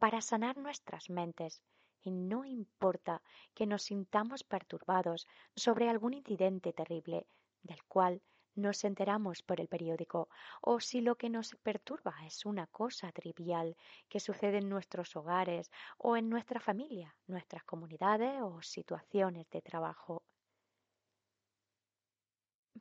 para 0.00 0.20
sanar 0.20 0.56
nuestras 0.56 1.08
mentes, 1.08 1.62
y 2.02 2.10
no 2.10 2.44
importa 2.44 3.22
que 3.54 3.66
nos 3.66 3.84
sintamos 3.84 4.42
perturbados 4.42 5.28
sobre 5.54 5.88
algún 5.88 6.14
incidente 6.14 6.72
terrible 6.72 7.26
del 7.62 7.82
cual 7.84 8.20
nos 8.54 8.84
enteramos 8.84 9.42
por 9.42 9.60
el 9.60 9.68
periódico, 9.68 10.28
o 10.60 10.80
si 10.80 11.00
lo 11.00 11.16
que 11.16 11.30
nos 11.30 11.54
perturba 11.62 12.14
es 12.26 12.44
una 12.44 12.66
cosa 12.66 13.10
trivial 13.12 13.76
que 14.08 14.20
sucede 14.20 14.58
en 14.58 14.68
nuestros 14.68 15.16
hogares 15.16 15.70
o 15.98 16.16
en 16.16 16.28
nuestra 16.28 16.60
familia, 16.60 17.14
nuestras 17.26 17.64
comunidades 17.64 18.40
o 18.42 18.60
situaciones 18.62 19.48
de 19.50 19.62
trabajo. 19.62 20.22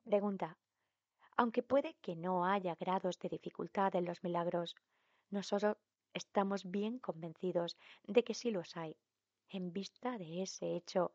Pregunta. 0.04 0.58
Aunque 1.38 1.64
puede 1.64 1.96
que 2.02 2.16
no 2.16 2.46
haya 2.46 2.76
grados 2.76 3.18
de 3.20 3.30
dificultad 3.30 3.96
en 3.96 4.06
los 4.06 4.24
milagros, 4.24 4.76
nosotros 5.30 5.78
estamos 6.14 6.70
bien 6.70 7.00
convencidos 7.00 7.78
de 8.04 8.24
que 8.24 8.34
sí 8.34 8.52
los 8.52 8.76
hay. 8.76 8.96
En 9.50 9.74
vista 9.74 10.18
de 10.18 10.44
ese 10.44 10.76
hecho, 10.76 11.12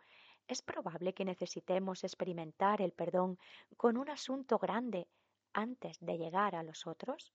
es 0.49 0.63
probable 0.63 1.13
que 1.13 1.25
necesitemos 1.25 2.05
experimentar 2.05 2.81
el 2.81 2.93
perdón 2.93 3.39
con 3.77 3.97
un 3.97 4.09
asunto 4.09 4.59
grande 4.59 5.09
antes 5.53 5.99
de 6.01 6.19
llegar 6.19 6.55
a 6.55 6.63
los 6.63 6.87
otros? 6.87 7.33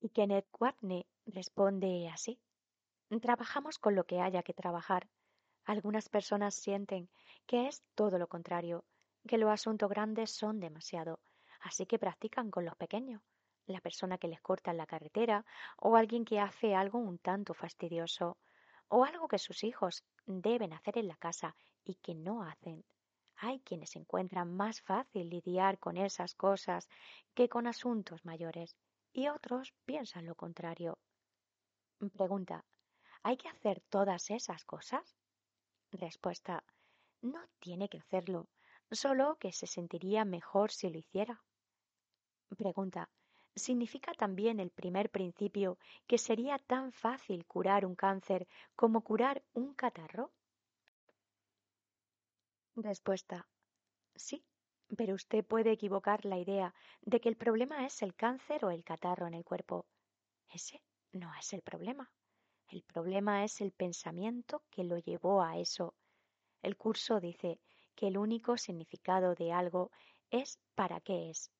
Y 0.00 0.10
Kenneth 0.10 0.48
Watney 0.58 1.06
responde 1.26 2.08
así. 2.08 2.40
Trabajamos 3.20 3.78
con 3.78 3.94
lo 3.94 4.04
que 4.04 4.20
haya 4.20 4.42
que 4.42 4.54
trabajar. 4.54 5.08
Algunas 5.64 6.08
personas 6.08 6.54
sienten 6.54 7.08
que 7.46 7.68
es 7.68 7.82
todo 7.94 8.18
lo 8.18 8.28
contrario, 8.28 8.84
que 9.28 9.38
los 9.38 9.50
asuntos 9.50 9.88
grandes 9.88 10.30
son 10.30 10.60
demasiado, 10.60 11.20
así 11.60 11.86
que 11.86 11.98
practican 11.98 12.50
con 12.50 12.64
los 12.64 12.74
pequeños, 12.76 13.22
la 13.66 13.80
persona 13.80 14.18
que 14.18 14.28
les 14.28 14.40
corta 14.40 14.70
en 14.70 14.78
la 14.78 14.86
carretera 14.86 15.44
o 15.78 15.96
alguien 15.96 16.24
que 16.24 16.40
hace 16.40 16.74
algo 16.74 16.98
un 16.98 17.18
tanto 17.18 17.54
fastidioso 17.54 18.38
o 18.88 19.04
algo 19.04 19.28
que 19.28 19.38
sus 19.38 19.62
hijos 19.64 20.04
deben 20.26 20.72
hacer 20.72 20.98
en 20.98 21.08
la 21.08 21.16
casa 21.16 21.56
y 21.84 21.94
que 21.96 22.14
no 22.14 22.42
hacen. 22.42 22.84
Hay 23.36 23.60
quienes 23.60 23.96
encuentran 23.96 24.54
más 24.56 24.80
fácil 24.82 25.30
lidiar 25.30 25.78
con 25.78 25.96
esas 25.96 26.34
cosas 26.34 26.88
que 27.34 27.48
con 27.48 27.66
asuntos 27.66 28.24
mayores 28.24 28.76
y 29.12 29.28
otros 29.28 29.74
piensan 29.84 30.26
lo 30.26 30.34
contrario. 30.34 30.98
Pregunta, 32.16 32.64
¿hay 33.22 33.36
que 33.38 33.48
hacer 33.48 33.80
todas 33.88 34.30
esas 34.30 34.64
cosas? 34.64 35.16
Respuesta, 35.92 36.64
no 37.22 37.40
tiene 37.60 37.88
que 37.88 37.98
hacerlo, 37.98 38.48
solo 38.90 39.36
que 39.38 39.52
se 39.52 39.66
sentiría 39.66 40.24
mejor 40.24 40.70
si 40.72 40.90
lo 40.90 40.98
hiciera. 40.98 41.42
Pregunta, 42.56 43.10
¿significa 43.56 44.14
también 44.14 44.60
el 44.60 44.70
primer 44.70 45.10
principio 45.10 45.78
que 46.06 46.18
sería 46.18 46.58
tan 46.58 46.92
fácil 46.92 47.44
curar 47.46 47.84
un 47.84 47.96
cáncer 47.96 48.46
como 48.76 49.02
curar 49.02 49.42
un 49.54 49.74
catarro? 49.74 50.32
Respuesta. 52.76 53.46
Sí, 54.14 54.44
pero 54.96 55.14
usted 55.14 55.44
puede 55.44 55.72
equivocar 55.72 56.24
la 56.24 56.38
idea 56.38 56.74
de 57.02 57.20
que 57.20 57.28
el 57.28 57.36
problema 57.36 57.84
es 57.84 58.00
el 58.00 58.14
cáncer 58.14 58.64
o 58.64 58.70
el 58.70 58.82
catarro 58.82 59.26
en 59.26 59.34
el 59.34 59.44
cuerpo. 59.44 59.84
Ese 60.48 60.82
no 61.12 61.30
es 61.38 61.52
el 61.52 61.60
problema. 61.60 62.10
El 62.68 62.82
problema 62.82 63.44
es 63.44 63.60
el 63.60 63.72
pensamiento 63.72 64.62
que 64.70 64.84
lo 64.84 64.96
llevó 64.96 65.42
a 65.42 65.58
eso. 65.58 65.94
El 66.62 66.78
curso 66.78 67.20
dice 67.20 67.60
que 67.94 68.08
el 68.08 68.16
único 68.16 68.56
significado 68.56 69.34
de 69.34 69.52
algo 69.52 69.90
es 70.30 70.58
para 70.74 71.00
qué 71.00 71.28
es. 71.28 71.50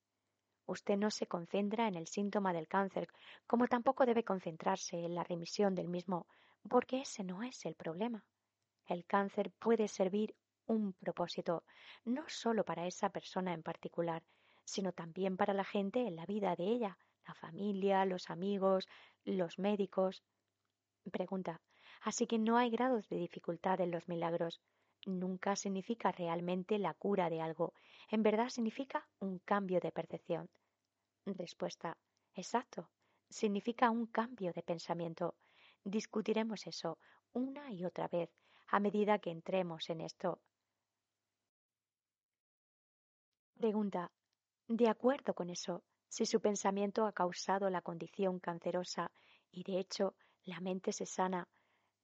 Usted 0.65 0.97
no 0.97 1.11
se 1.11 1.27
concentra 1.27 1.87
en 1.87 1.95
el 1.95 2.07
síntoma 2.07 2.53
del 2.53 2.67
cáncer, 2.67 3.07
como 3.45 3.67
tampoco 3.67 4.07
debe 4.07 4.23
concentrarse 4.23 4.97
en 4.97 5.13
la 5.13 5.23
remisión 5.23 5.75
del 5.75 5.89
mismo, 5.89 6.25
porque 6.67 7.01
ese 7.01 7.23
no 7.23 7.43
es 7.43 7.65
el 7.65 7.75
problema. 7.75 8.25
El 8.87 9.05
cáncer 9.05 9.51
puede 9.59 9.87
servir 9.87 10.35
un 10.67 10.93
propósito, 10.93 11.63
no 12.05 12.23
solo 12.27 12.63
para 12.63 12.87
esa 12.87 13.09
persona 13.09 13.53
en 13.53 13.63
particular, 13.63 14.23
sino 14.65 14.91
también 14.91 15.37
para 15.37 15.53
la 15.53 15.63
gente 15.63 16.07
en 16.07 16.15
la 16.15 16.25
vida 16.25 16.55
de 16.55 16.65
ella, 16.65 16.97
la 17.27 17.33
familia, 17.33 18.05
los 18.05 18.29
amigos, 18.29 18.87
los 19.25 19.59
médicos. 19.59 20.23
Pregunta. 21.11 21.61
Así 22.01 22.27
que 22.27 22.39
no 22.39 22.57
hay 22.57 22.69
grados 22.69 23.07
de 23.09 23.17
dificultad 23.17 23.79
en 23.81 23.91
los 23.91 24.07
milagros. 24.07 24.61
Nunca 25.05 25.55
significa 25.55 26.11
realmente 26.11 26.79
la 26.79 26.93
cura 26.93 27.29
de 27.29 27.41
algo. 27.41 27.73
En 28.09 28.23
verdad 28.23 28.49
significa 28.49 29.07
un 29.19 29.39
cambio 29.39 29.79
de 29.79 29.91
percepción. 29.91 30.49
Respuesta. 31.25 31.97
Exacto. 32.35 32.89
Significa 33.29 33.89
un 33.89 34.07
cambio 34.07 34.53
de 34.53 34.63
pensamiento. 34.63 35.35
Discutiremos 35.83 36.67
eso 36.67 36.99
una 37.33 37.71
y 37.71 37.83
otra 37.83 38.07
vez 38.07 38.29
a 38.67 38.79
medida 38.79 39.19
que 39.19 39.31
entremos 39.31 39.89
en 39.89 40.01
esto. 40.01 40.39
Pregunta. 43.63 44.11
De 44.67 44.89
acuerdo 44.89 45.33
con 45.33 45.49
eso, 45.49 45.85
si 46.09 46.25
su 46.25 46.41
pensamiento 46.41 47.05
ha 47.05 47.13
causado 47.13 47.69
la 47.69 47.81
condición 47.81 48.41
cancerosa 48.41 49.09
y 49.51 49.63
de 49.63 49.79
hecho 49.79 50.15
la 50.43 50.59
mente 50.59 50.91
se 50.91 51.05
sana, 51.05 51.47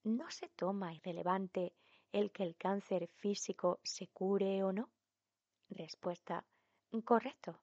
¿no 0.05 0.31
se 0.31 0.47
toma 0.55 0.93
irrelevante 0.93 1.73
el 2.13 2.31
que 2.31 2.43
el 2.43 2.55
cáncer 2.55 3.09
físico 3.09 3.81
se 3.83 4.07
cure 4.07 4.63
o 4.63 4.71
no? 4.71 4.89
Respuesta. 5.69 6.45
Correcto. 7.03 7.59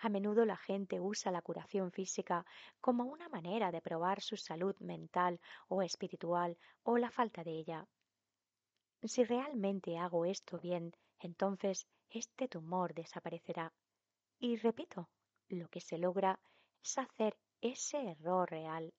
A 0.00 0.10
menudo 0.10 0.44
la 0.44 0.58
gente 0.58 1.00
usa 1.00 1.32
la 1.32 1.40
curación 1.40 1.90
física 1.90 2.44
como 2.82 3.04
una 3.04 3.30
manera 3.30 3.72
de 3.72 3.80
probar 3.80 4.20
su 4.20 4.36
salud 4.36 4.76
mental 4.80 5.40
o 5.68 5.80
espiritual 5.80 6.58
o 6.82 6.98
la 6.98 7.10
falta 7.10 7.42
de 7.42 7.52
ella. 7.52 7.86
Si 9.02 9.24
realmente 9.24 9.96
hago 9.96 10.26
esto 10.26 10.58
bien, 10.58 10.94
entonces 11.18 11.86
este 12.12 12.48
tumor 12.48 12.94
desaparecerá. 12.94 13.72
Y 14.38 14.56
repito, 14.56 15.08
lo 15.48 15.68
que 15.68 15.80
se 15.80 15.98
logra 15.98 16.38
es 16.82 16.98
hacer 16.98 17.36
ese 17.60 18.10
error 18.10 18.50
real. 18.50 18.92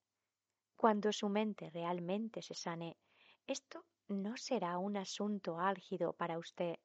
Cuando 0.75 1.11
su 1.13 1.29
mente 1.29 1.69
realmente 1.69 2.41
se 2.41 2.53
sane, 2.53 2.97
esto 3.47 3.85
no 4.07 4.37
será 4.37 4.77
un 4.77 4.97
asunto 4.97 5.59
álgido 5.59 6.13
para 6.13 6.37
usted. 6.37 6.77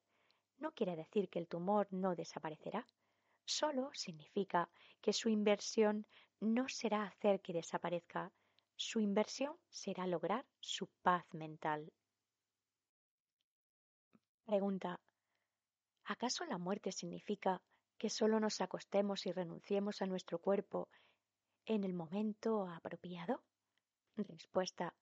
No 0.58 0.72
quiere 0.72 0.96
decir 0.96 1.28
que 1.28 1.38
el 1.38 1.48
tumor 1.48 1.88
no 1.90 2.14
desaparecerá 2.14 2.86
solo 3.48 3.90
significa 3.94 4.68
que 5.00 5.12
su 5.12 5.28
inversión 5.28 6.06
no 6.40 6.68
será 6.68 7.04
hacer 7.04 7.40
que 7.40 7.52
desaparezca, 7.52 8.30
su 8.76 9.00
inversión 9.00 9.56
será 9.68 10.06
lograr 10.06 10.44
su 10.60 10.86
paz 11.02 11.24
mental. 11.32 11.90
Pregunta. 14.44 15.00
¿Acaso 16.10 16.46
la 16.46 16.56
muerte 16.56 16.90
significa 16.90 17.60
que 17.98 18.08
solo 18.08 18.40
nos 18.40 18.62
acostemos 18.62 19.26
y 19.26 19.32
renunciemos 19.32 20.00
a 20.00 20.06
nuestro 20.06 20.38
cuerpo 20.38 20.88
en 21.66 21.84
el 21.84 21.92
momento 21.92 22.66
apropiado? 22.66 23.42
Respuesta. 24.16 24.94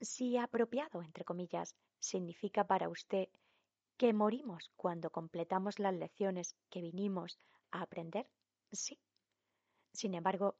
Si 0.00 0.36
apropiado, 0.36 1.02
entre 1.02 1.24
comillas, 1.24 1.76
significa 2.00 2.64
para 2.64 2.88
usted 2.88 3.28
¿Que 4.00 4.12
morimos 4.12 4.70
cuando 4.76 5.10
completamos 5.10 5.78
las 5.78 5.94
lecciones 5.94 6.56
que 6.70 6.80
vinimos 6.80 7.38
a 7.70 7.82
aprender? 7.82 8.26
Sí. 8.72 8.98
Sin 9.92 10.14
embargo, 10.14 10.56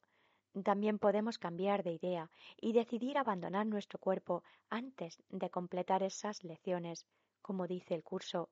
también 0.63 0.99
podemos 1.01 1.39
cambiar 1.39 1.83
de 1.83 1.93
idea 1.93 2.31
y 2.57 2.73
decidir 2.73 3.17
abandonar 3.17 3.67
nuestro 3.67 3.99
cuerpo 3.99 4.45
antes 4.69 5.23
de 5.31 5.49
completar 5.49 6.03
esas 6.03 6.45
lecciones, 6.45 7.07
como 7.41 7.67
dice 7.67 7.95
el 7.95 8.05
curso, 8.05 8.51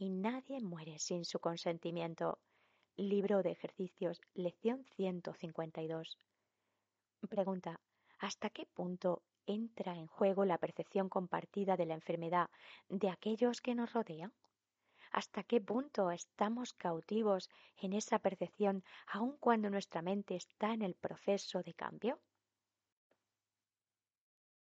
y 0.00 0.08
nadie 0.08 0.62
muere 0.62 0.98
sin 0.98 1.26
su 1.26 1.38
consentimiento. 1.40 2.38
Libro 2.96 3.42
de 3.42 3.50
ejercicios, 3.50 4.18
lección 4.32 4.82
152. 4.96 6.16
Pregunta, 7.28 7.78
¿hasta 8.18 8.48
qué 8.48 8.64
punto 8.64 9.22
entra 9.46 9.94
en 9.94 10.06
juego 10.06 10.46
la 10.46 10.56
percepción 10.56 11.10
compartida 11.10 11.76
de 11.76 11.84
la 11.84 11.94
enfermedad 11.94 12.48
de 12.88 13.10
aquellos 13.10 13.60
que 13.60 13.74
nos 13.74 13.92
rodean? 13.92 14.32
¿Hasta 15.12 15.42
qué 15.42 15.60
punto 15.60 16.10
estamos 16.10 16.72
cautivos 16.72 17.50
en 17.76 17.92
esa 17.92 18.20
percepción 18.20 18.82
aun 19.06 19.36
cuando 19.36 19.68
nuestra 19.68 20.00
mente 20.00 20.34
está 20.34 20.72
en 20.72 20.80
el 20.80 20.94
proceso 20.94 21.62
de 21.62 21.74
cambio? 21.74 22.18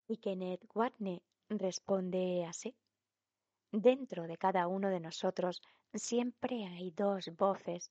Y 0.10 0.17
Kenneth 0.17 0.65
Watney 0.76 1.22
responde 1.48 2.46
así. 2.46 2.76
Dentro 3.73 4.27
de 4.27 4.38
cada 4.38 4.67
uno 4.67 4.89
de 4.89 4.99
nosotros 4.99 5.62
siempre 5.93 6.65
hay 6.65 6.91
dos 6.91 7.31
voces. 7.38 7.89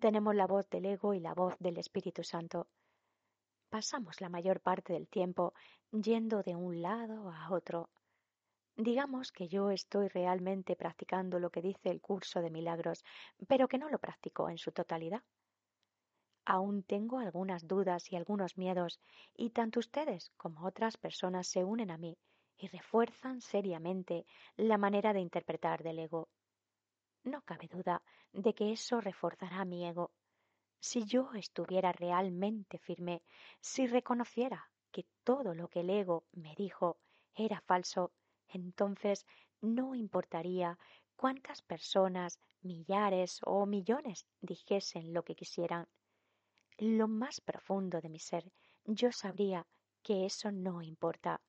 Tenemos 0.00 0.34
la 0.34 0.46
voz 0.46 0.70
del 0.70 0.86
ego 0.86 1.12
y 1.12 1.20
la 1.20 1.34
voz 1.34 1.58
del 1.58 1.76
Espíritu 1.76 2.24
Santo 2.24 2.66
pasamos 3.68 4.22
la 4.22 4.30
mayor 4.30 4.60
parte 4.60 4.94
del 4.94 5.06
tiempo 5.06 5.52
yendo 5.92 6.42
de 6.42 6.56
un 6.56 6.80
lado 6.80 7.30
a 7.30 7.50
otro. 7.50 7.90
Digamos 8.74 9.32
que 9.32 9.48
yo 9.48 9.70
estoy 9.70 10.08
realmente 10.08 10.76
practicando 10.76 11.38
lo 11.38 11.50
que 11.50 11.60
dice 11.60 11.90
el 11.90 12.00
curso 12.00 12.40
de 12.40 12.50
milagros, 12.50 13.04
pero 13.48 13.68
que 13.68 13.76
no 13.76 13.90
lo 13.90 13.98
practico 13.98 14.48
en 14.48 14.56
su 14.56 14.72
totalidad. 14.72 15.22
Aún 16.46 16.84
tengo 16.84 17.18
algunas 17.18 17.68
dudas 17.68 18.10
y 18.10 18.16
algunos 18.16 18.56
miedos, 18.56 18.98
y 19.36 19.50
tanto 19.50 19.78
ustedes 19.78 20.30
como 20.38 20.64
otras 20.64 20.96
personas 20.96 21.48
se 21.48 21.64
unen 21.64 21.90
a 21.90 21.98
mí 21.98 22.16
y 22.60 22.68
refuerzan 22.68 23.40
seriamente 23.40 24.26
la 24.56 24.78
manera 24.78 25.12
de 25.12 25.20
interpretar 25.20 25.82
del 25.82 25.98
ego. 25.98 26.28
No 27.24 27.42
cabe 27.42 27.68
duda 27.68 28.02
de 28.32 28.54
que 28.54 28.72
eso 28.72 29.00
reforzará 29.00 29.64
mi 29.64 29.86
ego, 29.86 30.12
si 30.82 31.04
yo 31.04 31.30
estuviera 31.34 31.92
realmente 31.92 32.78
firme, 32.78 33.22
si 33.60 33.86
reconociera 33.86 34.70
que 34.90 35.04
todo 35.24 35.54
lo 35.54 35.68
que 35.68 35.80
el 35.80 35.90
ego 35.90 36.24
me 36.32 36.54
dijo 36.54 36.98
era 37.34 37.60
falso, 37.60 38.12
entonces 38.48 39.26
no 39.60 39.94
importaría 39.94 40.78
cuántas 41.16 41.60
personas, 41.60 42.40
millares 42.62 43.40
o 43.44 43.66
millones 43.66 44.26
dijesen 44.40 45.12
lo 45.12 45.22
que 45.22 45.34
quisieran. 45.34 45.86
Lo 46.78 47.08
más 47.08 47.42
profundo 47.42 48.00
de 48.00 48.08
mi 48.08 48.18
ser, 48.18 48.50
yo 48.84 49.12
sabría 49.12 49.66
que 50.02 50.24
eso 50.24 50.50
no 50.50 50.80
importa. 50.80 51.42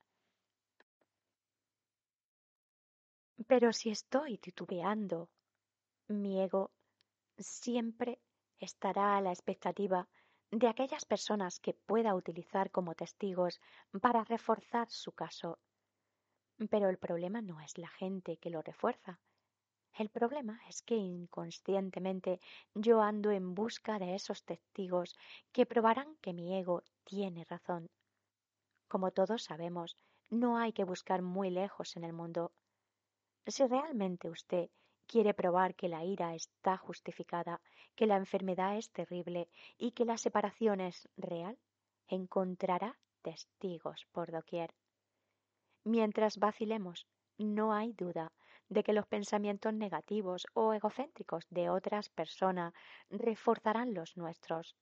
Pero 3.52 3.74
si 3.74 3.90
estoy 3.90 4.38
titubeando, 4.38 5.30
mi 6.08 6.40
ego 6.42 6.72
siempre 7.38 8.22
estará 8.60 9.18
a 9.18 9.22
la 9.22 9.34
expectativa 9.34 10.08
de 10.52 10.70
aquellas 10.70 11.04
personas 11.04 11.60
que 11.60 11.74
pueda 11.74 12.16
utilizar 12.16 12.72
como 12.72 12.96
testigos 12.96 13.60
para 14.02 14.24
reforzar 14.24 14.90
su 14.90 15.12
caso. 15.12 15.60
Pero 16.70 16.88
el 16.88 16.98
problema 16.98 17.42
no 17.42 17.60
es 17.60 17.78
la 17.78 17.90
gente 17.90 18.38
que 18.38 18.52
lo 18.52 18.62
refuerza. 18.62 19.20
El 19.98 20.10
problema 20.10 20.62
es 20.70 20.82
que 20.82 20.96
inconscientemente 20.96 22.40
yo 22.74 23.02
ando 23.02 23.32
en 23.32 23.54
busca 23.54 24.00
de 24.00 24.16
esos 24.16 24.46
testigos 24.46 25.18
que 25.52 25.66
probarán 25.66 26.16
que 26.22 26.32
mi 26.32 26.58
ego 26.58 26.84
tiene 27.04 27.44
razón. 27.44 27.90
Como 28.88 29.12
todos 29.12 29.44
sabemos, 29.44 29.98
no 30.30 30.58
hay 30.58 30.72
que 30.72 30.86
buscar 30.86 31.22
muy 31.22 31.50
lejos 31.50 31.98
en 31.98 32.06
el 32.06 32.14
mundo. 32.14 32.54
Si 33.48 33.66
realmente 33.66 34.30
usted 34.30 34.70
quiere 35.08 35.34
probar 35.34 35.76
que 35.76 35.90
la 35.90 36.04
ira 36.04 36.36
está 36.36 36.78
justificada, 36.78 37.60
que 37.96 38.06
la 38.06 38.18
enfermedad 38.18 38.78
es 38.78 38.92
terrible 38.92 39.50
y 39.78 39.92
que 39.92 40.06
la 40.06 40.18
separación 40.18 40.80
es 40.80 41.10
real, 41.18 41.58
encontrará 42.08 42.98
testigos 43.22 44.06
por 44.12 44.32
doquier. 44.32 44.74
Mientras 45.84 46.38
vacilemos, 46.38 47.08
no 47.38 47.74
hay 47.74 47.94
duda 47.94 48.32
de 48.70 48.84
que 48.84 48.94
los 48.94 49.08
pensamientos 49.08 49.74
negativos 49.74 50.46
o 50.54 50.74
egocéntricos 50.74 51.46
de 51.50 51.70
otras 51.70 52.10
personas 52.10 52.74
reforzarán 53.10 53.94
los 53.94 54.16
nuestros. 54.16 54.76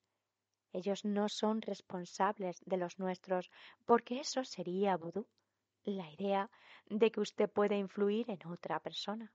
Ellos 0.74 1.06
no 1.06 1.30
son 1.30 1.62
responsables 1.62 2.60
de 2.66 2.78
los 2.78 3.00
nuestros, 3.00 3.50
porque 3.86 4.20
eso 4.20 4.44
sería 4.44 4.98
vudú, 4.98 5.26
la 5.98 6.12
idea 6.12 6.50
de 6.88 7.12
que 7.12 7.22
usted 7.22 7.50
puede 7.50 7.78
influir 7.78 8.30
en 8.30 8.46
otra 8.48 8.80
persona. 8.80 9.34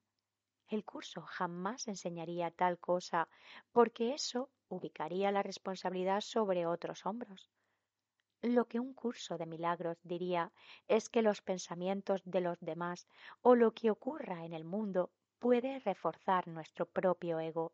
El 0.69 0.85
curso 0.85 1.23
jamás 1.23 1.89
enseñaría 1.89 2.51
tal 2.51 2.79
cosa, 2.79 3.29
porque 3.73 4.15
eso 4.15 4.51
ubicaría 4.69 5.31
la 5.31 5.43
responsabilidad 5.43 6.21
sobre 6.21 6.67
otros 6.67 7.05
hombros. 7.07 7.51
Lo 8.43 8.67
que 8.67 8.81
un 8.81 8.93
curso 8.93 9.39
de 9.39 9.47
milagros 9.47 9.99
diría 10.03 10.53
es 10.89 11.09
que 11.09 11.23
los 11.23 11.41
pensamientos 11.41 12.23
de 12.25 12.41
los 12.41 12.59
demás 12.61 13.07
o 13.41 13.55
lo 13.55 13.73
que 13.73 13.91
ocurra 13.91 14.45
en 14.45 14.53
el 14.53 14.65
mundo 14.65 15.11
puede 15.39 15.79
reforzar 15.81 16.49
nuestro 16.49 16.87
propio 16.87 17.41
ego. 17.41 17.73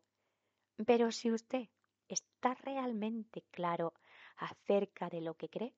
Pero 0.85 1.11
si 1.11 1.31
usted 1.31 1.69
está 2.07 2.53
realmente 2.55 3.43
claro 3.51 3.93
acerca 4.37 5.09
de 5.09 5.21
lo 5.21 5.35
que 5.35 5.49
cree, 5.49 5.75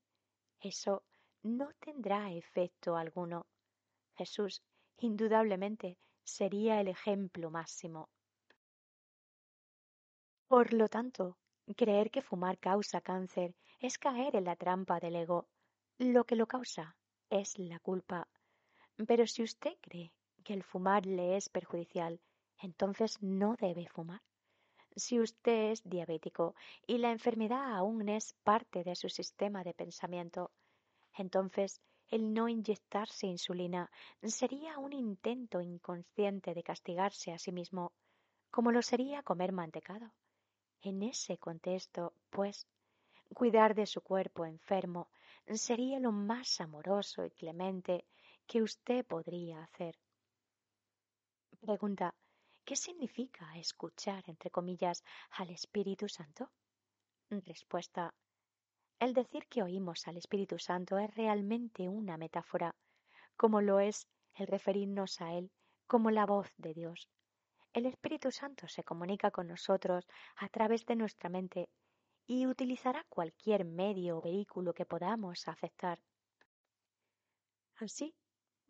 eso 0.60 1.04
no 1.44 1.70
tendrá 1.80 2.32
efecto 2.32 2.96
alguno. 2.96 3.46
Jesús, 4.16 4.62
indudablemente, 4.98 5.98
sería 6.24 6.80
el 6.80 6.88
ejemplo 6.88 7.52
máximo. 7.52 8.10
Por 10.48 10.74
lo 10.74 10.88
tanto, 10.88 11.38
creer 11.76 12.12
que 12.12 12.22
fumar 12.22 12.58
causa 12.60 13.02
cáncer 13.02 13.56
es 13.80 13.98
caer 13.98 14.36
en 14.36 14.46
la 14.46 14.56
trampa 14.56 15.00
del 15.00 15.16
ego. 15.16 15.48
Lo 15.98 16.24
que 16.24 16.36
lo 16.36 16.48
causa 16.48 16.96
es 17.30 17.58
la 17.60 17.80
culpa. 17.80 18.28
Pero 19.08 19.28
si 19.28 19.44
usted 19.44 19.74
cree 19.82 20.14
que 20.44 20.54
el 20.54 20.64
fumar 20.64 21.06
le 21.06 21.36
es 21.36 21.50
perjudicial, 21.50 22.22
entonces 22.60 23.22
no 23.22 23.56
debe 23.60 23.88
fumar. 23.88 24.22
Si 24.96 25.20
usted 25.20 25.72
es 25.72 25.84
diabético 25.84 26.56
y 26.86 27.00
la 27.00 27.12
enfermedad 27.12 27.76
aún 27.76 28.08
es 28.10 28.34
parte 28.44 28.84
de 28.84 28.96
su 28.96 29.10
sistema 29.10 29.64
de 29.64 29.74
pensamiento, 29.74 30.52
entonces 31.16 31.82
el 32.10 32.34
no 32.34 32.48
inyectarse 32.48 33.28
insulina 33.28 33.90
sería 34.22 34.78
un 34.78 34.94
intento 34.94 35.62
inconsciente 35.62 36.54
de 36.54 36.64
castigarse 36.64 37.32
a 37.32 37.40
sí 37.40 37.52
mismo, 37.52 37.92
como 38.52 38.72
lo 38.72 38.82
sería 38.82 39.24
comer 39.24 39.52
mantecado. 39.52 40.14
En 40.82 41.02
ese 41.02 41.38
contexto, 41.38 42.14
pues, 42.30 42.68
cuidar 43.34 43.74
de 43.74 43.86
su 43.86 44.02
cuerpo 44.02 44.46
enfermo 44.46 45.10
sería 45.48 46.00
lo 46.00 46.12
más 46.12 46.62
amoroso 46.62 47.26
y 47.26 47.32
clemente 47.32 48.06
que 48.46 48.62
usted 48.62 49.06
podría 49.06 49.64
hacer. 49.64 49.98
Pregunta, 51.60 52.14
¿qué 52.66 52.76
significa 52.76 53.58
escuchar, 53.58 54.24
entre 54.28 54.52
comillas, 54.52 55.04
al 55.32 55.50
Espíritu 55.50 56.08
Santo? 56.10 56.52
Respuesta, 57.30 58.14
el 59.04 59.14
decir 59.14 59.48
que 59.48 59.62
oímos 59.62 60.08
al 60.08 60.18
Espíritu 60.18 60.60
Santo 60.60 60.98
es 60.98 61.14
realmente 61.16 61.90
una 61.90 62.18
metáfora, 62.18 62.74
como 63.36 63.60
lo 63.60 63.80
es 63.80 64.08
el 64.36 64.48
referirnos 64.48 65.20
a 65.20 65.34
Él 65.34 65.52
como 65.88 66.10
la 66.10 66.26
voz 66.26 66.50
de 66.58 66.74
Dios. 66.74 67.10
El 67.74 67.86
Espíritu 67.86 68.32
Santo 68.32 68.68
se 68.68 68.84
comunica 68.84 69.30
con 69.30 69.48
nosotros 69.48 70.08
a 70.38 70.48
través 70.48 70.86
de 70.86 70.96
nuestra 70.96 71.30
mente 71.30 71.70
y 72.26 72.48
utilizará 72.48 73.06
cualquier 73.10 73.66
medio 73.66 74.20
o 74.20 74.22
vehículo 74.22 74.74
que 74.74 74.86
podamos 74.86 75.48
aceptar. 75.48 76.00
Así 77.76 78.16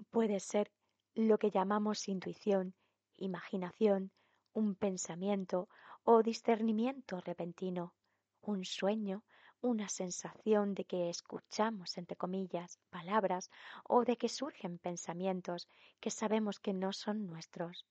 puede 0.09 0.39
ser 0.39 0.71
lo 1.13 1.37
que 1.37 1.51
llamamos 1.51 2.07
intuición, 2.07 2.73
imaginación, 3.17 4.11
un 4.53 4.75
pensamiento 4.75 5.69
o 6.03 6.23
discernimiento 6.23 7.19
repentino, 7.21 7.93
un 8.41 8.65
sueño, 8.65 9.23
una 9.63 9.87
sensación 9.87 10.75
de 10.75 10.83
que 10.83 11.09
escuchamos, 11.09 11.97
entre 11.97 12.17
comillas, 12.17 12.77
palabras 12.89 13.49
o 13.85 14.03
de 14.03 14.17
que 14.17 14.27
surgen 14.27 14.77
pensamientos 14.77 15.69
que 16.01 16.11
sabemos 16.11 16.59
que 16.59 16.73
no 16.73 16.91
son 16.91 17.25
nuestros. 17.25 17.85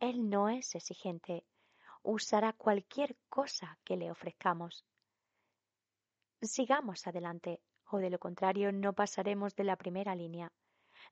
Él 0.00 0.28
no 0.28 0.48
es 0.48 0.74
exigente, 0.74 1.44
usará 2.02 2.52
cualquier 2.52 3.16
cosa 3.28 3.78
que 3.84 3.96
le 3.96 4.10
ofrezcamos. 4.10 4.84
Sigamos 6.42 7.06
adelante, 7.06 7.60
o 7.90 7.98
de 7.98 8.10
lo 8.10 8.18
contrario 8.18 8.72
no 8.72 8.92
pasaremos 8.94 9.54
de 9.54 9.64
la 9.64 9.76
primera 9.76 10.16
línea. 10.16 10.52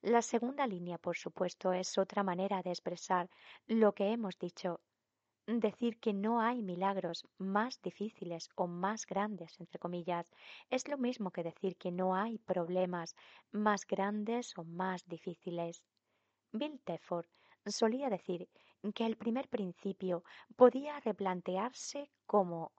La 0.01 0.23
segunda 0.23 0.67
línea, 0.67 0.99
por 0.99 1.17
supuesto, 1.17 1.73
es 1.73 1.97
otra 1.99 2.25
manera 2.25 2.63
de 2.63 2.71
expresar 2.71 3.31
lo 3.69 3.93
que 3.93 4.11
hemos 4.11 4.37
dicho. 4.39 4.81
Decir 5.47 5.99
que 5.99 6.13
no 6.13 6.41
hay 6.41 6.63
milagros 6.63 7.27
más 7.37 7.83
difíciles 7.83 8.49
o 8.55 8.69
más 8.69 9.07
grandes, 9.07 9.59
entre 9.59 9.81
comillas, 9.81 10.31
es 10.71 10.87
lo 10.87 10.99
mismo 10.99 11.33
que 11.33 11.43
decir 11.43 11.77
que 11.77 11.91
no 11.91 12.15
hay 12.15 12.39
problemas 12.39 13.17
más 13.51 13.85
grandes 13.85 14.57
o 14.57 14.63
más 14.63 15.05
difíciles. 15.07 15.83
Bill 16.53 16.81
Tefford 16.85 17.27
solía 17.67 18.09
decir 18.09 18.49
que 18.95 19.05
el 19.05 19.17
primer 19.17 19.49
principio 19.49 20.23
podía 20.55 21.01
replantearse 21.01 22.09
como 22.25 22.71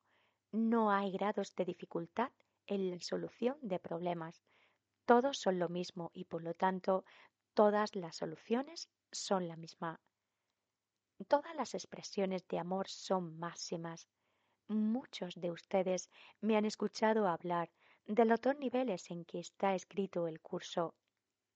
no 0.53 0.89
hay 0.89 1.11
grados 1.11 1.55
de 1.55 1.65
dificultad 1.65 2.31
en 2.65 2.91
la 2.91 2.99
solución 3.01 3.57
de 3.61 3.79
problemas. 3.79 4.41
Todos 5.05 5.37
son 5.37 5.59
lo 5.59 5.67
mismo 5.67 6.11
y 6.13 6.23
por 6.25 6.41
lo 6.41 6.53
tanto 6.53 7.03
todas 7.53 7.93
las 7.95 8.15
soluciones 8.15 8.89
son 9.11 9.49
la 9.49 9.57
misma. 9.57 9.99
Todas 11.27 11.55
las 11.55 11.73
expresiones 11.73 12.47
de 12.47 12.59
amor 12.59 12.87
son 12.87 13.37
máximas. 13.39 14.07
Muchos 14.67 15.35
de 15.35 15.51
ustedes 15.51 16.09
me 16.41 16.57
han 16.57 16.65
escuchado 16.65 17.27
hablar 17.27 17.71
de 18.05 18.25
los 18.25 18.41
dos 18.41 18.57
niveles 18.57 19.09
en 19.11 19.25
que 19.25 19.39
está 19.39 19.75
escrito 19.75 20.27
el 20.27 20.41
curso 20.41 20.95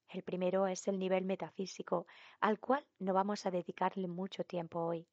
el 0.10 0.24
primero 0.24 0.68
es 0.68 0.88
el 0.88 1.00
nivel 1.00 1.26
metafísico, 1.26 2.08
al 2.40 2.60
cual 2.60 2.86
no 3.00 3.14
vamos 3.14 3.46
a 3.46 3.52
dedicarle 3.52 4.08
mucho 4.08 4.44
tiempo 4.46 4.80
hoy. 4.80 5.06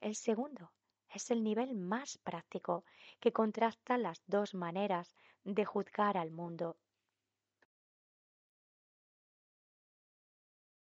El 0.00 0.14
segundo 0.14 0.72
es 1.10 1.30
el 1.30 1.44
nivel 1.44 1.74
más 1.74 2.16
práctico, 2.18 2.84
que 3.20 3.32
contrasta 3.32 3.98
las 3.98 4.22
dos 4.26 4.54
maneras 4.54 5.14
de 5.44 5.64
juzgar 5.64 6.16
al 6.16 6.30
mundo. 6.30 6.76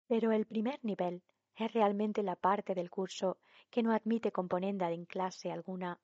Pero 0.08 0.32
el 0.32 0.46
primer 0.46 0.80
nivel 0.84 1.22
es 1.60 1.74
realmente 1.74 2.24
la 2.24 2.36
parte 2.36 2.74
del 2.74 2.90
curso 2.90 3.38
que 3.70 3.84
no 3.84 3.94
admite 3.94 4.32
componenda 4.32 4.92
en 4.92 5.06
clase 5.06 5.52
alguna. 5.52 6.00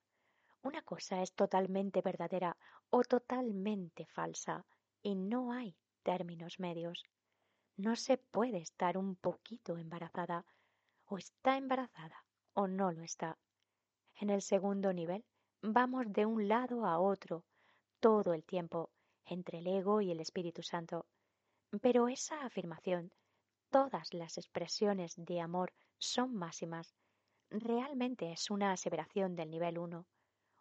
Una 0.61 0.81
cosa 0.81 1.21
es 1.21 1.33
totalmente 1.33 2.01
verdadera 2.01 2.57
o 2.89 3.03
totalmente 3.03 4.05
falsa, 4.05 4.65
y 5.01 5.15
no 5.15 5.53
hay 5.53 5.75
términos 6.03 6.59
medios. 6.59 7.03
No 7.77 7.95
se 7.95 8.17
puede 8.17 8.57
estar 8.57 8.97
un 8.97 9.15
poquito 9.15 9.77
embarazada. 9.77 10.45
O 11.07 11.17
está 11.17 11.57
embarazada 11.57 12.25
o 12.53 12.67
no 12.67 12.91
lo 12.91 13.03
está. 13.03 13.37
En 14.15 14.29
el 14.29 14.41
segundo 14.41 14.93
nivel 14.93 15.23
vamos 15.61 16.05
de 16.11 16.25
un 16.25 16.47
lado 16.47 16.85
a 16.85 16.99
otro 16.99 17.43
todo 17.99 18.33
el 18.33 18.43
tiempo 18.43 18.89
entre 19.25 19.59
el 19.59 19.67
ego 19.67 20.01
y 20.01 20.11
el 20.11 20.19
Espíritu 20.19 20.63
Santo. 20.63 21.05
Pero 21.81 22.07
esa 22.07 22.45
afirmación, 22.45 23.11
todas 23.75 24.13
las 24.13 24.37
expresiones 24.37 25.15
de 25.17 25.41
amor 25.41 25.73
son 25.97 26.33
máximas, 26.33 26.95
realmente 27.49 28.31
es 28.31 28.49
una 28.49 28.71
aseveración 28.71 29.35
del 29.35 29.51
nivel 29.51 29.77
1. 29.77 30.05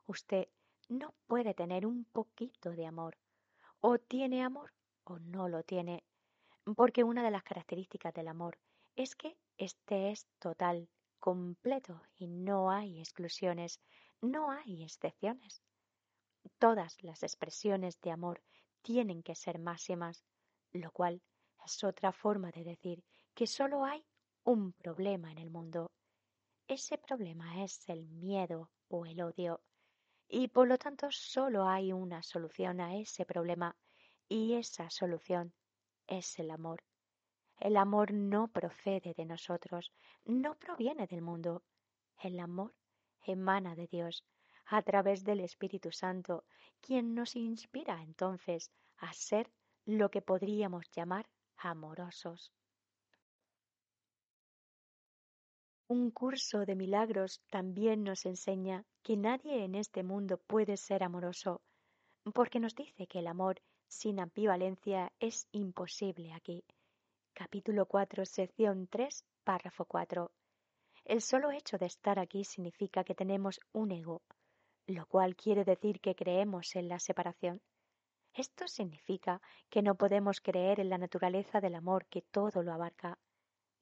Usted 0.09 0.49
no 0.89 1.15
puede 1.29 1.55
tener 1.55 1.87
un 1.87 2.07
poquito 2.07 2.73
de 2.73 2.87
amor. 2.87 3.17
O 3.79 3.99
tiene 3.99 4.43
amor 4.43 4.73
o 5.05 5.21
no 5.21 5.49
lo 5.49 5.63
tiene 5.63 6.03
porque 6.75 7.05
una 7.05 7.23
de 7.23 7.31
las 7.31 7.45
características 7.45 8.13
del 8.15 8.27
amor 8.27 8.59
es 8.97 9.15
que 9.15 9.37
éste 9.59 10.11
es 10.11 10.27
total, 10.41 10.89
completo 11.21 12.03
y 12.17 12.27
no 12.27 12.73
hay 12.73 12.99
exclusiones, 12.99 13.79
no 14.23 14.51
hay 14.51 14.83
excepciones. 14.83 15.63
Todas 16.59 17.01
las 17.05 17.23
expresiones 17.23 18.01
de 18.01 18.11
amor 18.11 18.43
tienen 18.83 19.23
que 19.23 19.37
ser 19.37 19.61
máximas, 19.61 20.25
lo 20.73 20.91
cual 20.91 21.23
es 21.65 21.83
otra 21.83 22.13
forma 22.13 22.51
de 22.51 22.65
decir 22.65 23.03
que 23.35 23.47
solo 23.47 23.85
hay 23.85 24.05
un 24.45 24.73
problema 24.73 25.33
en 25.33 25.39
el 25.39 25.51
mundo. 25.51 25.91
Ese 26.69 26.99
problema 26.99 27.63
es 27.63 27.89
el 27.89 28.07
miedo 28.09 28.71
o 28.89 29.07
el 29.07 29.21
odio, 29.23 29.61
y 30.29 30.49
por 30.49 30.69
lo 30.69 30.79
tanto 30.79 31.09
solo 31.11 31.67
hay 31.69 31.93
una 31.93 32.23
solución 32.23 32.81
a 32.81 32.97
ese 32.97 33.25
problema, 33.25 33.77
y 34.29 34.55
esa 34.55 34.91
solución 34.91 35.53
es 36.07 36.39
el 36.39 36.51
amor. 36.51 36.83
El 37.59 37.77
amor 37.77 38.13
no 38.13 38.49
procede 38.49 39.15
de 39.15 39.25
nosotros, 39.25 39.93
no 40.25 40.57
proviene 40.57 41.07
del 41.07 41.23
mundo. 41.23 41.63
El 42.19 42.41
amor 42.41 42.75
emana 43.23 43.75
de 43.75 43.87
Dios 43.87 44.25
a 44.67 44.83
través 44.83 45.25
del 45.25 45.41
Espíritu 45.41 45.93
Santo, 45.93 46.45
quien 46.81 47.15
nos 47.15 47.37
inspira 47.37 48.03
entonces 48.03 48.71
a 48.99 49.13
ser 49.13 49.51
lo 49.85 50.11
que 50.11 50.23
podríamos 50.23 50.91
llamar 50.91 51.29
amorosos. 51.65 52.53
Un 55.89 56.11
curso 56.11 56.65
de 56.65 56.75
milagros 56.75 57.41
también 57.51 58.05
nos 58.05 58.27
enseña 58.27 58.85
que 59.03 59.17
nadie 59.17 59.65
en 59.65 59.75
este 59.75 60.03
mundo 60.03 60.39
puede 60.39 60.77
ser 60.77 61.03
amoroso, 61.03 61.63
porque 62.35 62.61
nos 62.61 62.75
dice 62.75 63.07
que 63.07 63.19
el 63.21 63.27
amor 63.27 63.61
sin 63.89 64.19
ambivalencia 64.21 65.13
es 65.21 65.47
imposible 65.53 66.33
aquí. 66.33 66.65
Capítulo 67.33 67.87
4, 67.87 68.25
sección 68.25 68.87
3, 68.89 69.25
párrafo 69.45 69.85
4. 69.85 70.31
El 71.05 71.21
solo 71.21 71.51
hecho 71.51 71.77
de 71.79 71.87
estar 71.87 72.19
aquí 72.19 72.45
significa 72.45 73.05
que 73.05 73.15
tenemos 73.15 73.61
un 73.73 73.93
ego, 73.93 74.23
lo 74.87 75.07
cual 75.07 75.37
quiere 75.37 75.65
decir 75.65 76.01
que 76.01 76.15
creemos 76.15 76.77
en 76.77 76.89
la 76.89 76.99
separación. 76.99 77.61
Esto 78.35 78.67
significa 78.67 79.41
que 79.71 79.81
no 79.81 79.95
podemos 79.95 80.41
creer 80.41 80.81
en 80.81 80.91
la 80.91 80.99
naturaleza 80.99 81.61
del 81.61 81.77
amor 81.77 82.07
que 82.07 82.21
todo 82.21 82.65
lo 82.65 82.73
abarca. 82.73 83.17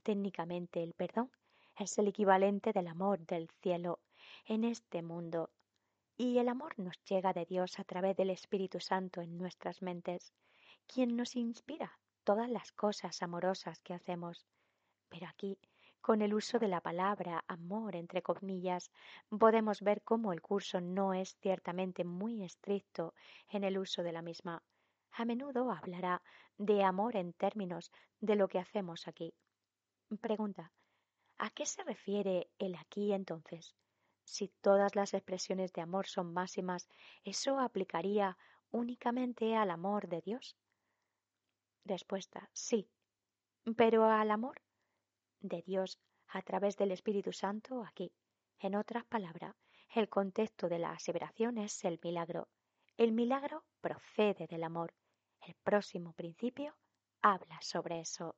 Técnicamente 0.03 0.83
el 0.83 0.93
perdón 0.93 1.31
es 1.79 1.97
el 1.97 2.09
equivalente 2.09 2.73
del 2.75 2.89
amor 2.89 3.21
del 3.21 3.49
cielo 3.63 3.99
en 4.45 4.65
este 4.65 5.01
mundo 5.01 5.49
y 6.19 6.37
el 6.37 6.51
amor 6.51 6.79
nos 6.79 7.03
llega 7.05 7.33
de 7.33 7.47
Dios 7.47 7.79
a 7.79 7.85
través 7.85 8.15
del 8.15 8.29
Espíritu 8.29 8.79
Santo 8.79 9.23
en 9.23 9.39
nuestras 9.39 9.81
mentes, 9.81 10.35
quien 10.87 11.17
nos 11.17 11.35
inspira 11.35 11.99
todas 12.23 12.51
las 12.51 12.73
cosas 12.73 13.23
amorosas 13.23 13.81
que 13.81 13.95
hacemos. 13.95 14.45
Pero 15.09 15.29
aquí, 15.29 15.57
con 16.03 16.21
el 16.21 16.35
uso 16.35 16.59
de 16.59 16.67
la 16.67 16.81
palabra 16.81 17.45
amor 17.47 17.95
entre 17.95 18.23
comillas, 18.23 18.91
podemos 19.31 19.81
ver 19.81 20.03
cómo 20.03 20.33
el 20.33 20.43
curso 20.43 20.81
no 20.81 21.15
es 21.15 21.37
ciertamente 21.37 22.05
muy 22.05 22.43
estricto 22.43 23.15
en 23.49 23.63
el 23.63 23.79
uso 23.79 24.03
de 24.03 24.13
la 24.13 24.21
misma. 24.21 24.63
A 25.13 25.25
menudo 25.25 25.71
hablará 25.71 26.21
de 26.59 26.83
amor 26.83 27.15
en 27.15 27.33
términos 27.33 27.93
de 28.21 28.35
lo 28.35 28.49
que 28.49 28.59
hacemos 28.59 29.07
aquí. 29.07 29.33
Pregunta. 30.21 30.73
¿A 31.39 31.51
qué 31.51 31.67
se 31.67 31.85
refiere 31.85 32.51
el 32.59 32.75
aquí 32.75 33.13
entonces? 33.13 33.75
Si 34.25 34.49
todas 34.61 34.97
las 34.97 35.15
expresiones 35.15 35.73
de 35.73 35.83
amor 35.83 36.07
son 36.09 36.33
máximas, 36.33 36.89
¿eso 37.25 37.61
aplicaría 37.61 38.37
únicamente 38.71 39.55
al 39.55 39.71
amor 39.71 40.09
de 40.09 40.21
Dios? 40.21 40.57
Respuesta. 41.85 42.49
Sí. 42.53 42.89
Pero 43.77 44.05
al 44.05 44.31
amor 44.31 44.61
de 45.43 45.63
Dios 45.63 45.99
a 46.29 46.43
través 46.43 46.77
del 46.77 46.93
Espíritu 46.93 47.33
Santo 47.33 47.83
aquí. 47.85 48.13
En 48.59 48.75
otras 48.75 49.05
palabras, 49.05 49.55
el 49.95 50.09
contexto 50.09 50.69
de 50.69 50.79
la 50.79 50.93
aseveración 50.93 51.59
es 51.59 51.85
el 51.85 52.01
milagro. 52.03 52.49
El 52.97 53.13
milagro 53.13 53.65
procede 53.81 54.47
del 54.47 54.65
amor. 54.65 54.95
El 55.41 55.55
próximo 55.63 56.13
principio 56.13 56.75
habla 57.21 57.61
sobre 57.61 58.01
eso. 58.01 58.37